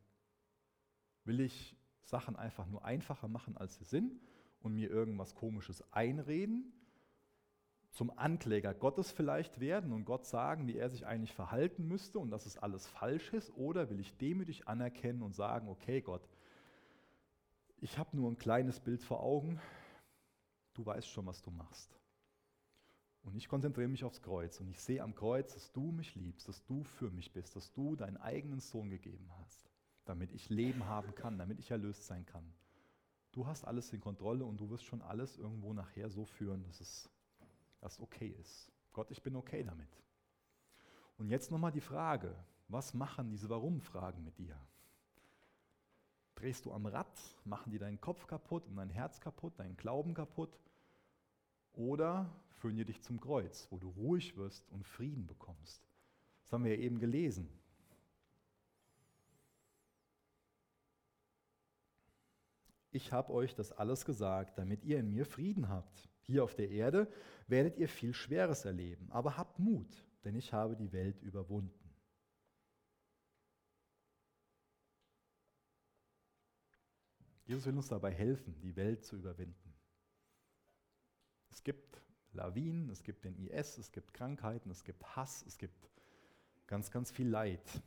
[1.24, 4.20] will ich Sachen einfach nur einfacher machen, als sie sind
[4.60, 6.72] und mir irgendwas Komisches einreden,
[7.94, 12.30] zum Ankläger Gottes vielleicht werden und Gott sagen, wie er sich eigentlich verhalten müsste und
[12.30, 16.28] dass es alles falsch ist, oder will ich demütig anerkennen und sagen, okay Gott,
[17.80, 19.60] ich habe nur ein kleines Bild vor Augen,
[20.74, 21.96] du weißt schon, was du machst.
[23.22, 26.48] Und ich konzentriere mich aufs Kreuz und ich sehe am Kreuz, dass du mich liebst,
[26.48, 29.64] dass du für mich bist, dass du deinen eigenen Sohn gegeben hast,
[30.04, 32.52] damit ich Leben haben kann, damit ich erlöst sein kann.
[33.30, 36.80] Du hast alles in Kontrolle und du wirst schon alles irgendwo nachher so führen, dass
[36.80, 37.08] es
[37.84, 38.72] dass okay ist.
[38.94, 39.90] Gott, ich bin okay damit.
[41.18, 42.34] Und jetzt nochmal die Frage,
[42.66, 44.58] was machen diese Warum-Fragen mit dir?
[46.34, 50.14] Drehst du am Rad, machen die deinen Kopf kaputt und dein Herz kaputt, deinen Glauben
[50.14, 50.58] kaputt?
[51.74, 55.86] Oder führen die dich zum Kreuz, wo du ruhig wirst und Frieden bekommst?
[56.44, 57.50] Das haben wir ja eben gelesen.
[62.92, 66.08] Ich habe euch das alles gesagt, damit ihr in mir Frieden habt.
[66.26, 67.10] Hier auf der Erde
[67.46, 71.84] werdet ihr viel Schweres erleben, aber habt Mut, denn ich habe die Welt überwunden.
[77.46, 79.74] Jesus will uns dabei helfen, die Welt zu überwinden.
[81.50, 82.02] Es gibt
[82.32, 85.90] Lawinen, es gibt den IS, es gibt Krankheiten, es gibt Hass, es gibt
[86.66, 87.82] ganz, ganz viel Leid.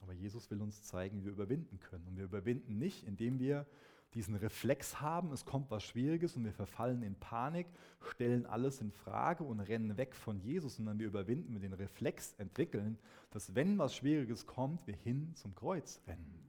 [0.00, 2.08] Aber Jesus will uns zeigen, wie wir überwinden können.
[2.08, 3.66] Und wir überwinden nicht, indem wir
[4.14, 7.66] diesen Reflex haben, es kommt was Schwieriges und wir verfallen in Panik,
[8.10, 12.34] stellen alles in Frage und rennen weg von Jesus, sondern wir überwinden, mit den Reflex
[12.34, 12.98] entwickeln,
[13.30, 16.42] dass wenn was Schwieriges kommt, wir hin zum Kreuz rennen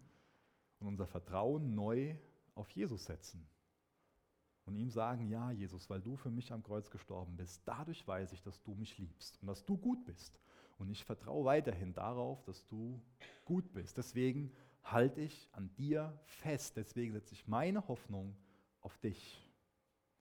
[0.80, 2.16] und unser Vertrauen neu
[2.56, 3.48] auf Jesus setzen
[4.66, 8.34] und ihm sagen, ja Jesus, weil du für mich am Kreuz gestorben bist, dadurch weiß
[8.34, 10.40] ich, dass du mich liebst und dass du gut bist.
[10.78, 13.02] Und ich vertraue weiterhin darauf, dass du
[13.46, 13.98] gut bist.
[13.98, 14.52] Deswegen
[14.84, 16.78] halte ich an dir fest.
[16.78, 18.36] Deswegen setze ich meine Hoffnung
[18.82, 19.40] auf dich.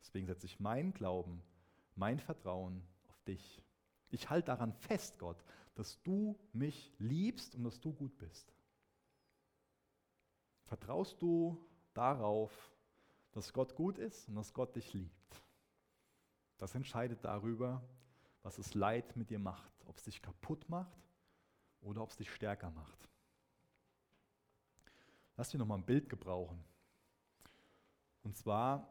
[0.01, 1.43] Deswegen setze ich meinen Glauben,
[1.95, 3.63] mein Vertrauen auf dich.
[4.11, 5.43] Ich halte daran fest, Gott,
[5.75, 8.53] dass du mich liebst und dass du gut bist.
[10.65, 11.59] Vertraust du
[11.95, 12.73] darauf,
[13.33, 15.43] dass Gott gut ist und dass Gott dich liebt?
[16.59, 17.83] Das entscheidet darüber,
[18.43, 21.01] was das Leid mit dir macht, ob es dich kaputt macht
[21.81, 23.12] oder ob es dich stärker macht.
[25.37, 26.63] Lass mich nochmal ein Bild gebrauchen.
[28.23, 28.89] Und zwar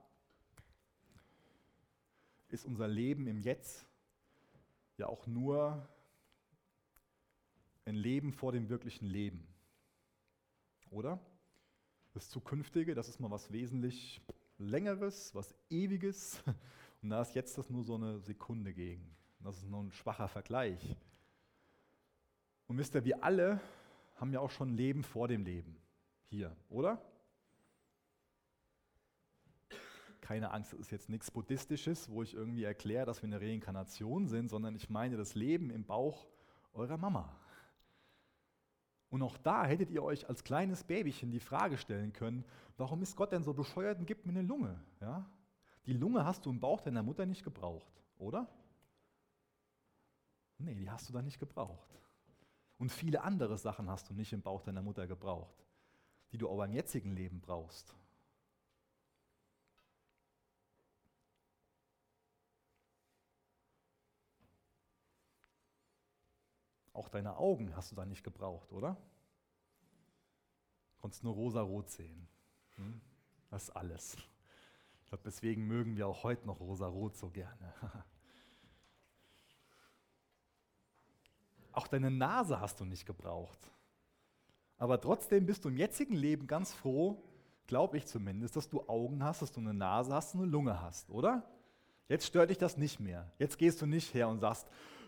[2.49, 3.85] ist unser Leben im Jetzt
[4.97, 5.87] ja auch nur
[7.85, 9.47] ein Leben vor dem wirklichen Leben.
[10.89, 11.19] Oder?
[12.13, 14.21] Das Zukünftige, das ist mal was wesentlich
[14.57, 16.43] Längeres, was Ewiges.
[17.01, 19.15] Und da ist jetzt das nur so eine Sekunde gegen.
[19.39, 20.95] Das ist nur ein schwacher Vergleich.
[22.67, 23.59] Und wisst ihr, wir alle
[24.15, 25.81] haben ja auch schon Leben vor dem Leben
[26.31, 27.01] hier, oder?
[30.21, 34.27] Keine Angst, das ist jetzt nichts Buddhistisches, wo ich irgendwie erkläre, dass wir eine Reinkarnation
[34.27, 36.25] sind, sondern ich meine das Leben im Bauch
[36.73, 37.37] eurer Mama.
[39.09, 42.45] Und auch da hättet ihr euch als kleines Babychen die Frage stellen können,
[42.77, 44.81] warum ist Gott denn so bescheuert und gibt mir eine Lunge?
[45.01, 45.29] Ja?
[45.85, 48.47] Die Lunge hast du im Bauch deiner Mutter nicht gebraucht, oder?
[50.59, 51.89] Nee, die hast du da nicht gebraucht.
[52.77, 55.61] Und viele andere Sachen hast du nicht im Bauch deiner Mutter gebraucht
[56.31, 57.95] die du auch beim jetzigen Leben brauchst.
[66.93, 68.95] Auch deine Augen hast du da nicht gebraucht, oder?
[70.93, 72.27] Du konntest nur rosa-rot sehen.
[72.75, 73.01] Hm?
[73.49, 74.17] Das ist alles.
[75.01, 77.73] Ich glaube, deswegen mögen wir auch heute noch rosa-rot so gerne.
[81.73, 83.71] Auch deine Nase hast du nicht gebraucht.
[84.81, 87.21] Aber trotzdem bist du im jetzigen Leben ganz froh,
[87.67, 90.81] glaube ich zumindest, dass du Augen hast, dass du eine Nase hast und eine Lunge
[90.81, 91.47] hast, oder?
[92.09, 93.31] Jetzt stört dich das nicht mehr.
[93.37, 94.67] Jetzt gehst du nicht her und sagst,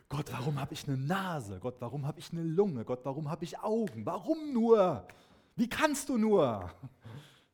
[0.09, 1.59] Gott, warum habe ich eine Nase?
[1.59, 2.85] Gott, warum habe ich eine Lunge?
[2.85, 4.05] Gott, warum habe ich Augen?
[4.05, 5.07] Warum nur?
[5.55, 6.71] Wie kannst du nur?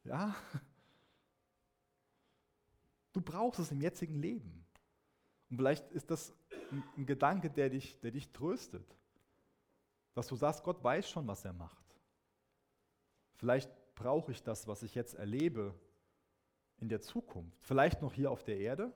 [0.04, 0.36] Ja?
[3.14, 4.66] Du brauchst es im jetzigen Leben.
[5.50, 6.34] Und vielleicht ist das
[6.98, 8.98] ein, Gedanke, der dich, der dich tröstet.
[10.16, 11.89] Dass du sagst, Gott weiß schon, was er macht.
[13.40, 15.74] Vielleicht brauche ich das, was ich jetzt erlebe,
[16.78, 17.58] in der Zukunft.
[17.64, 18.94] Vielleicht noch hier auf der Erde.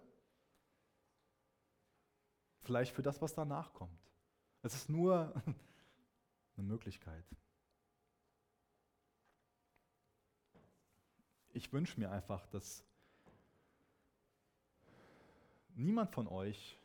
[2.59, 4.11] Vielleicht für das, was danach kommt.
[4.61, 5.33] Es ist nur
[6.57, 7.25] eine Möglichkeit.
[11.53, 12.83] Ich wünsche mir einfach, dass
[15.69, 16.77] niemand von euch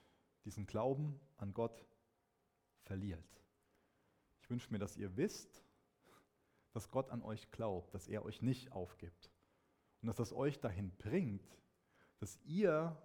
[0.45, 1.85] diesen Glauben an Gott
[2.83, 3.43] verliert.
[4.43, 5.65] Ich wünsche mir, dass ihr wisst,
[6.73, 9.31] dass Gott an euch glaubt, dass er euch nicht aufgibt.
[10.01, 11.59] Und dass das euch dahin bringt,
[12.19, 12.97] dass ihr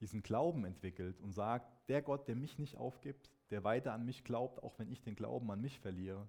[0.00, 4.24] diesen Glauben entwickelt und sagt, der Gott, der mich nicht aufgibt, der weiter an mich
[4.24, 6.28] glaubt, auch wenn ich den Glauben an mich verliere,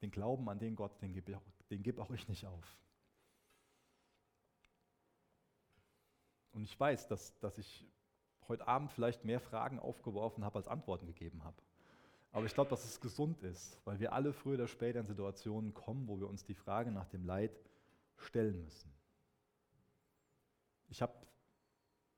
[0.00, 2.76] den Glauben an den Gott, den gebe geb auch ich nicht auf.
[6.52, 7.86] Und ich weiß, dass, dass ich
[8.48, 11.62] heute Abend vielleicht mehr Fragen aufgeworfen habe, als Antworten gegeben habe.
[12.32, 15.72] Aber ich glaube, dass es gesund ist, weil wir alle früher oder später in Situationen
[15.72, 17.58] kommen, wo wir uns die Frage nach dem Leid
[18.16, 18.92] stellen müssen.
[20.88, 21.14] Ich habe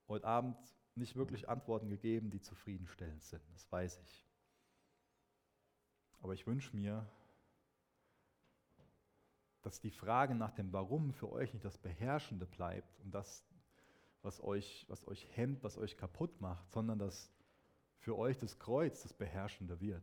[0.09, 0.57] heute Abend
[0.95, 4.27] nicht wirklich Antworten gegeben, die zufriedenstellend sind, das weiß ich.
[6.23, 7.07] Aber ich wünsche mir,
[9.63, 13.45] dass die Frage nach dem Warum für euch nicht das Beherrschende bleibt und das,
[14.23, 17.31] was euch, was euch hemmt, was euch kaputt macht, sondern dass
[18.01, 20.03] für euch das Kreuz das Beherrschende wird.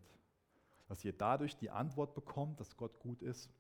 [0.88, 3.52] Dass ihr dadurch die Antwort bekommt, dass Gott gut ist,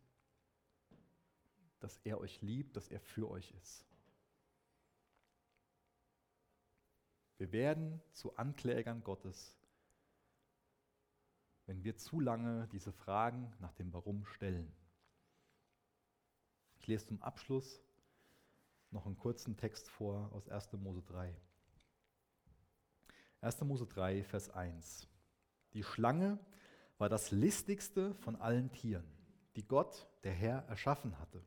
[1.79, 3.85] dass er euch liebt, dass er für euch ist.
[7.37, 9.55] Wir werden zu Anklägern Gottes,
[11.65, 14.73] wenn wir zu lange diese Fragen nach dem Warum stellen.
[16.79, 17.81] Ich lese zum Abschluss
[18.91, 20.73] noch einen kurzen Text vor aus 1.
[20.73, 21.35] Mose 3.
[23.47, 23.61] 1.
[23.61, 25.07] Mose 3, Vers 1.
[25.71, 26.37] Die Schlange
[26.97, 29.09] war das listigste von allen Tieren,
[29.55, 31.41] die Gott, der Herr, erschaffen hatte.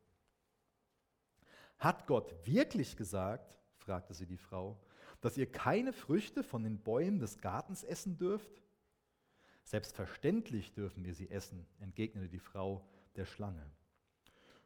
[1.78, 4.80] Hat Gott wirklich gesagt, fragte sie die Frau,
[5.20, 8.62] dass ihr keine Früchte von den Bäumen des Gartens essen dürft?
[9.64, 13.70] Selbstverständlich dürfen wir sie essen, entgegnete die Frau der Schlange.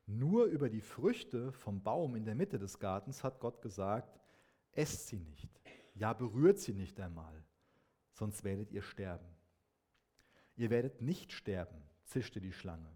[0.06, 4.20] Nur über die Früchte vom Baum in der Mitte des Gartens hat Gott gesagt,
[4.70, 5.63] esst sie nicht,
[5.94, 7.42] ja berührt sie nicht einmal,
[8.12, 9.26] sonst werdet ihr sterben.
[10.56, 12.90] Ihr werdet nicht sterben, zischte die Schlange.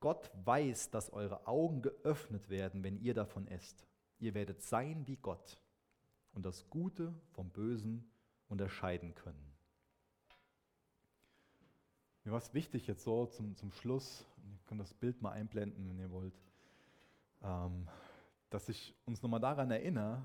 [0.00, 3.86] Gott weiß, dass eure Augen geöffnet werden, wenn ihr davon esst.
[4.18, 5.58] Ihr werdet sein wie Gott
[6.34, 8.08] und das Gute vom Bösen
[8.48, 9.54] unterscheiden können.
[12.24, 15.88] Mir war es wichtig jetzt so zum, zum Schluss, ihr könnt das Bild mal einblenden,
[15.88, 16.34] wenn ihr wollt,
[17.42, 17.86] ähm,
[18.50, 20.22] dass ich uns nochmal daran erinnere,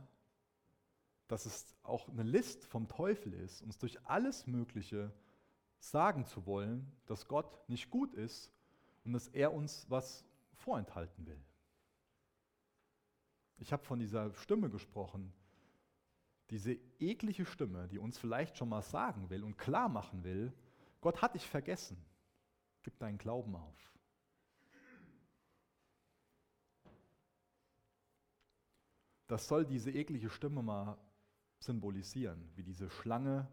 [1.30, 5.14] dass es auch eine List vom Teufel ist, uns durch alles Mögliche
[5.78, 8.52] sagen zu wollen, dass Gott nicht gut ist
[9.06, 10.26] und dass er uns was
[10.56, 11.40] vorenthalten will.
[13.60, 15.32] Ich habe von dieser Stimme gesprochen,
[16.50, 20.52] diese eklige Stimme, die uns vielleicht schon mal sagen will und klar machen will,
[21.00, 22.04] Gott hat dich vergessen.
[22.82, 23.94] Gib deinen Glauben auf.
[29.28, 30.98] Das soll diese eklige Stimme mal
[31.60, 33.48] symbolisieren, wie diese Schlange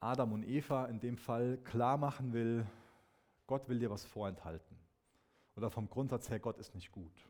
[0.00, 2.66] Adam und Eva in dem Fall klar machen will,
[3.46, 4.76] Gott will dir was vorenthalten.
[5.56, 7.28] Oder vom Grundsatz her, Gott ist nicht gut.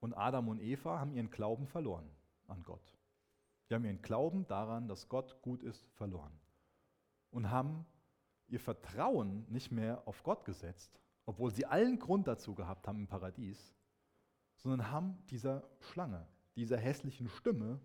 [0.00, 2.08] Und Adam und Eva haben ihren Glauben verloren
[2.46, 2.98] an Gott.
[3.68, 6.38] Die haben ihren Glauben daran, dass Gott gut ist, verloren.
[7.30, 7.86] Und haben
[8.48, 13.06] ihr Vertrauen nicht mehr auf Gott gesetzt, obwohl sie allen Grund dazu gehabt haben im
[13.06, 13.74] Paradies,
[14.58, 17.80] sondern haben dieser Schlange, dieser hässlichen Stimme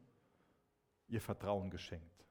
[1.07, 2.25] ihr Vertrauen geschenkt.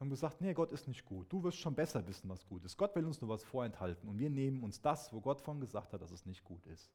[0.00, 1.32] Haben gesagt, nee, Gott ist nicht gut.
[1.32, 2.76] Du wirst schon besser wissen, was gut ist.
[2.76, 5.92] Gott will uns nur was vorenthalten und wir nehmen uns das, wo Gott von gesagt
[5.92, 6.90] hat, dass es nicht gut ist.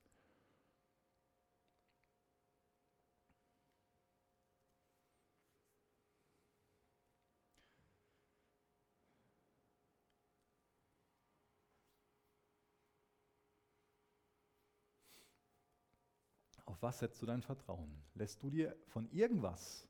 [16.82, 18.01] Was setzt du dein Vertrauen?
[18.13, 19.88] Lässt du dir von irgendwas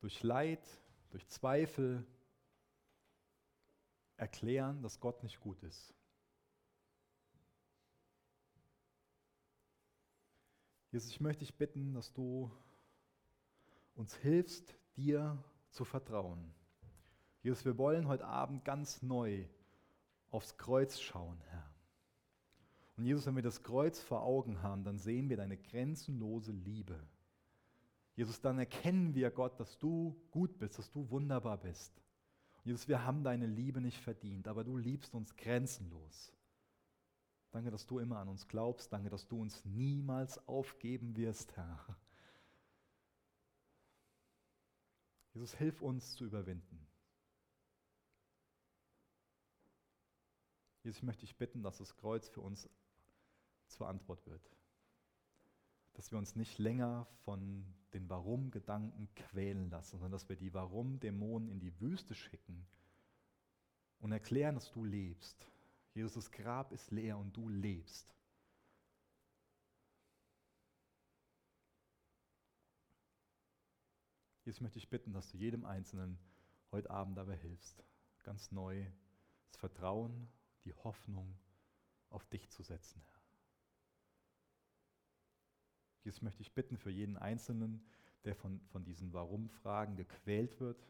[0.00, 0.66] durch Leid,
[1.10, 2.06] durch Zweifel
[4.16, 5.94] erklären, dass Gott nicht gut ist?
[10.92, 12.50] Jesus, ich möchte dich bitten, dass du
[13.94, 16.54] uns hilfst, dir zu vertrauen.
[17.42, 19.46] Jesus, wir wollen heute Abend ganz neu
[20.30, 21.65] aufs Kreuz schauen, Herr.
[22.96, 26.98] Und Jesus, wenn wir das Kreuz vor Augen haben, dann sehen wir deine grenzenlose Liebe.
[28.14, 31.92] Jesus, dann erkennen wir, Gott, dass du gut bist, dass du wunderbar bist.
[32.56, 36.32] Und Jesus, wir haben deine Liebe nicht verdient, aber du liebst uns grenzenlos.
[37.50, 38.92] Danke, dass du immer an uns glaubst.
[38.92, 41.96] Danke, dass du uns niemals aufgeben wirst, Herr.
[45.34, 46.86] Jesus, hilf uns zu überwinden.
[50.82, 52.70] Jesus, ich möchte dich bitten, dass das Kreuz für uns
[53.68, 54.50] zur Antwort wird.
[55.94, 57.64] Dass wir uns nicht länger von
[57.94, 62.66] den Warum-Gedanken quälen lassen, sondern dass wir die Warum-Dämonen in die Wüste schicken
[64.00, 65.50] und erklären, dass du lebst.
[65.94, 68.14] Jesus, Grab ist leer und du lebst.
[74.44, 76.18] Jesus möchte ich bitten, dass du jedem Einzelnen
[76.70, 77.82] heute Abend dabei hilfst,
[78.22, 78.86] ganz neu
[79.48, 80.28] das Vertrauen,
[80.64, 81.36] die Hoffnung
[82.10, 83.15] auf dich zu setzen, Herr.
[86.06, 87.84] Jesus möchte ich bitten für jeden Einzelnen,
[88.22, 90.80] der von, von diesen Warum-Fragen gequält wird,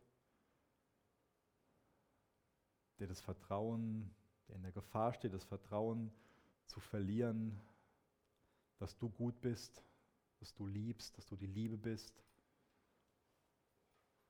[2.99, 4.15] der das Vertrauen,
[4.47, 6.13] der in der Gefahr steht, das Vertrauen
[6.67, 7.59] zu verlieren,
[8.77, 9.83] dass du gut bist,
[10.39, 12.23] dass du liebst, dass du die Liebe bist.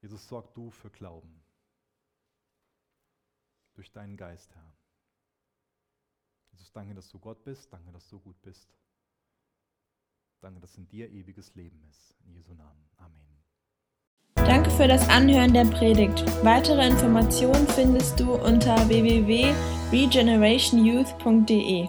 [0.03, 1.43] Jesus, sorg du für Glauben
[3.75, 4.73] durch deinen Geist, Herr.
[6.53, 8.73] Jesus, danke, dass du Gott bist, danke, dass du gut bist.
[10.41, 12.15] Danke, dass in dir ewiges Leben ist.
[12.27, 12.85] In Jesu Namen.
[12.99, 13.15] Amen.
[14.35, 16.25] Danke für das Anhören der Predigt.
[16.45, 21.89] Weitere Informationen findest du unter www.regenerationyouth.de.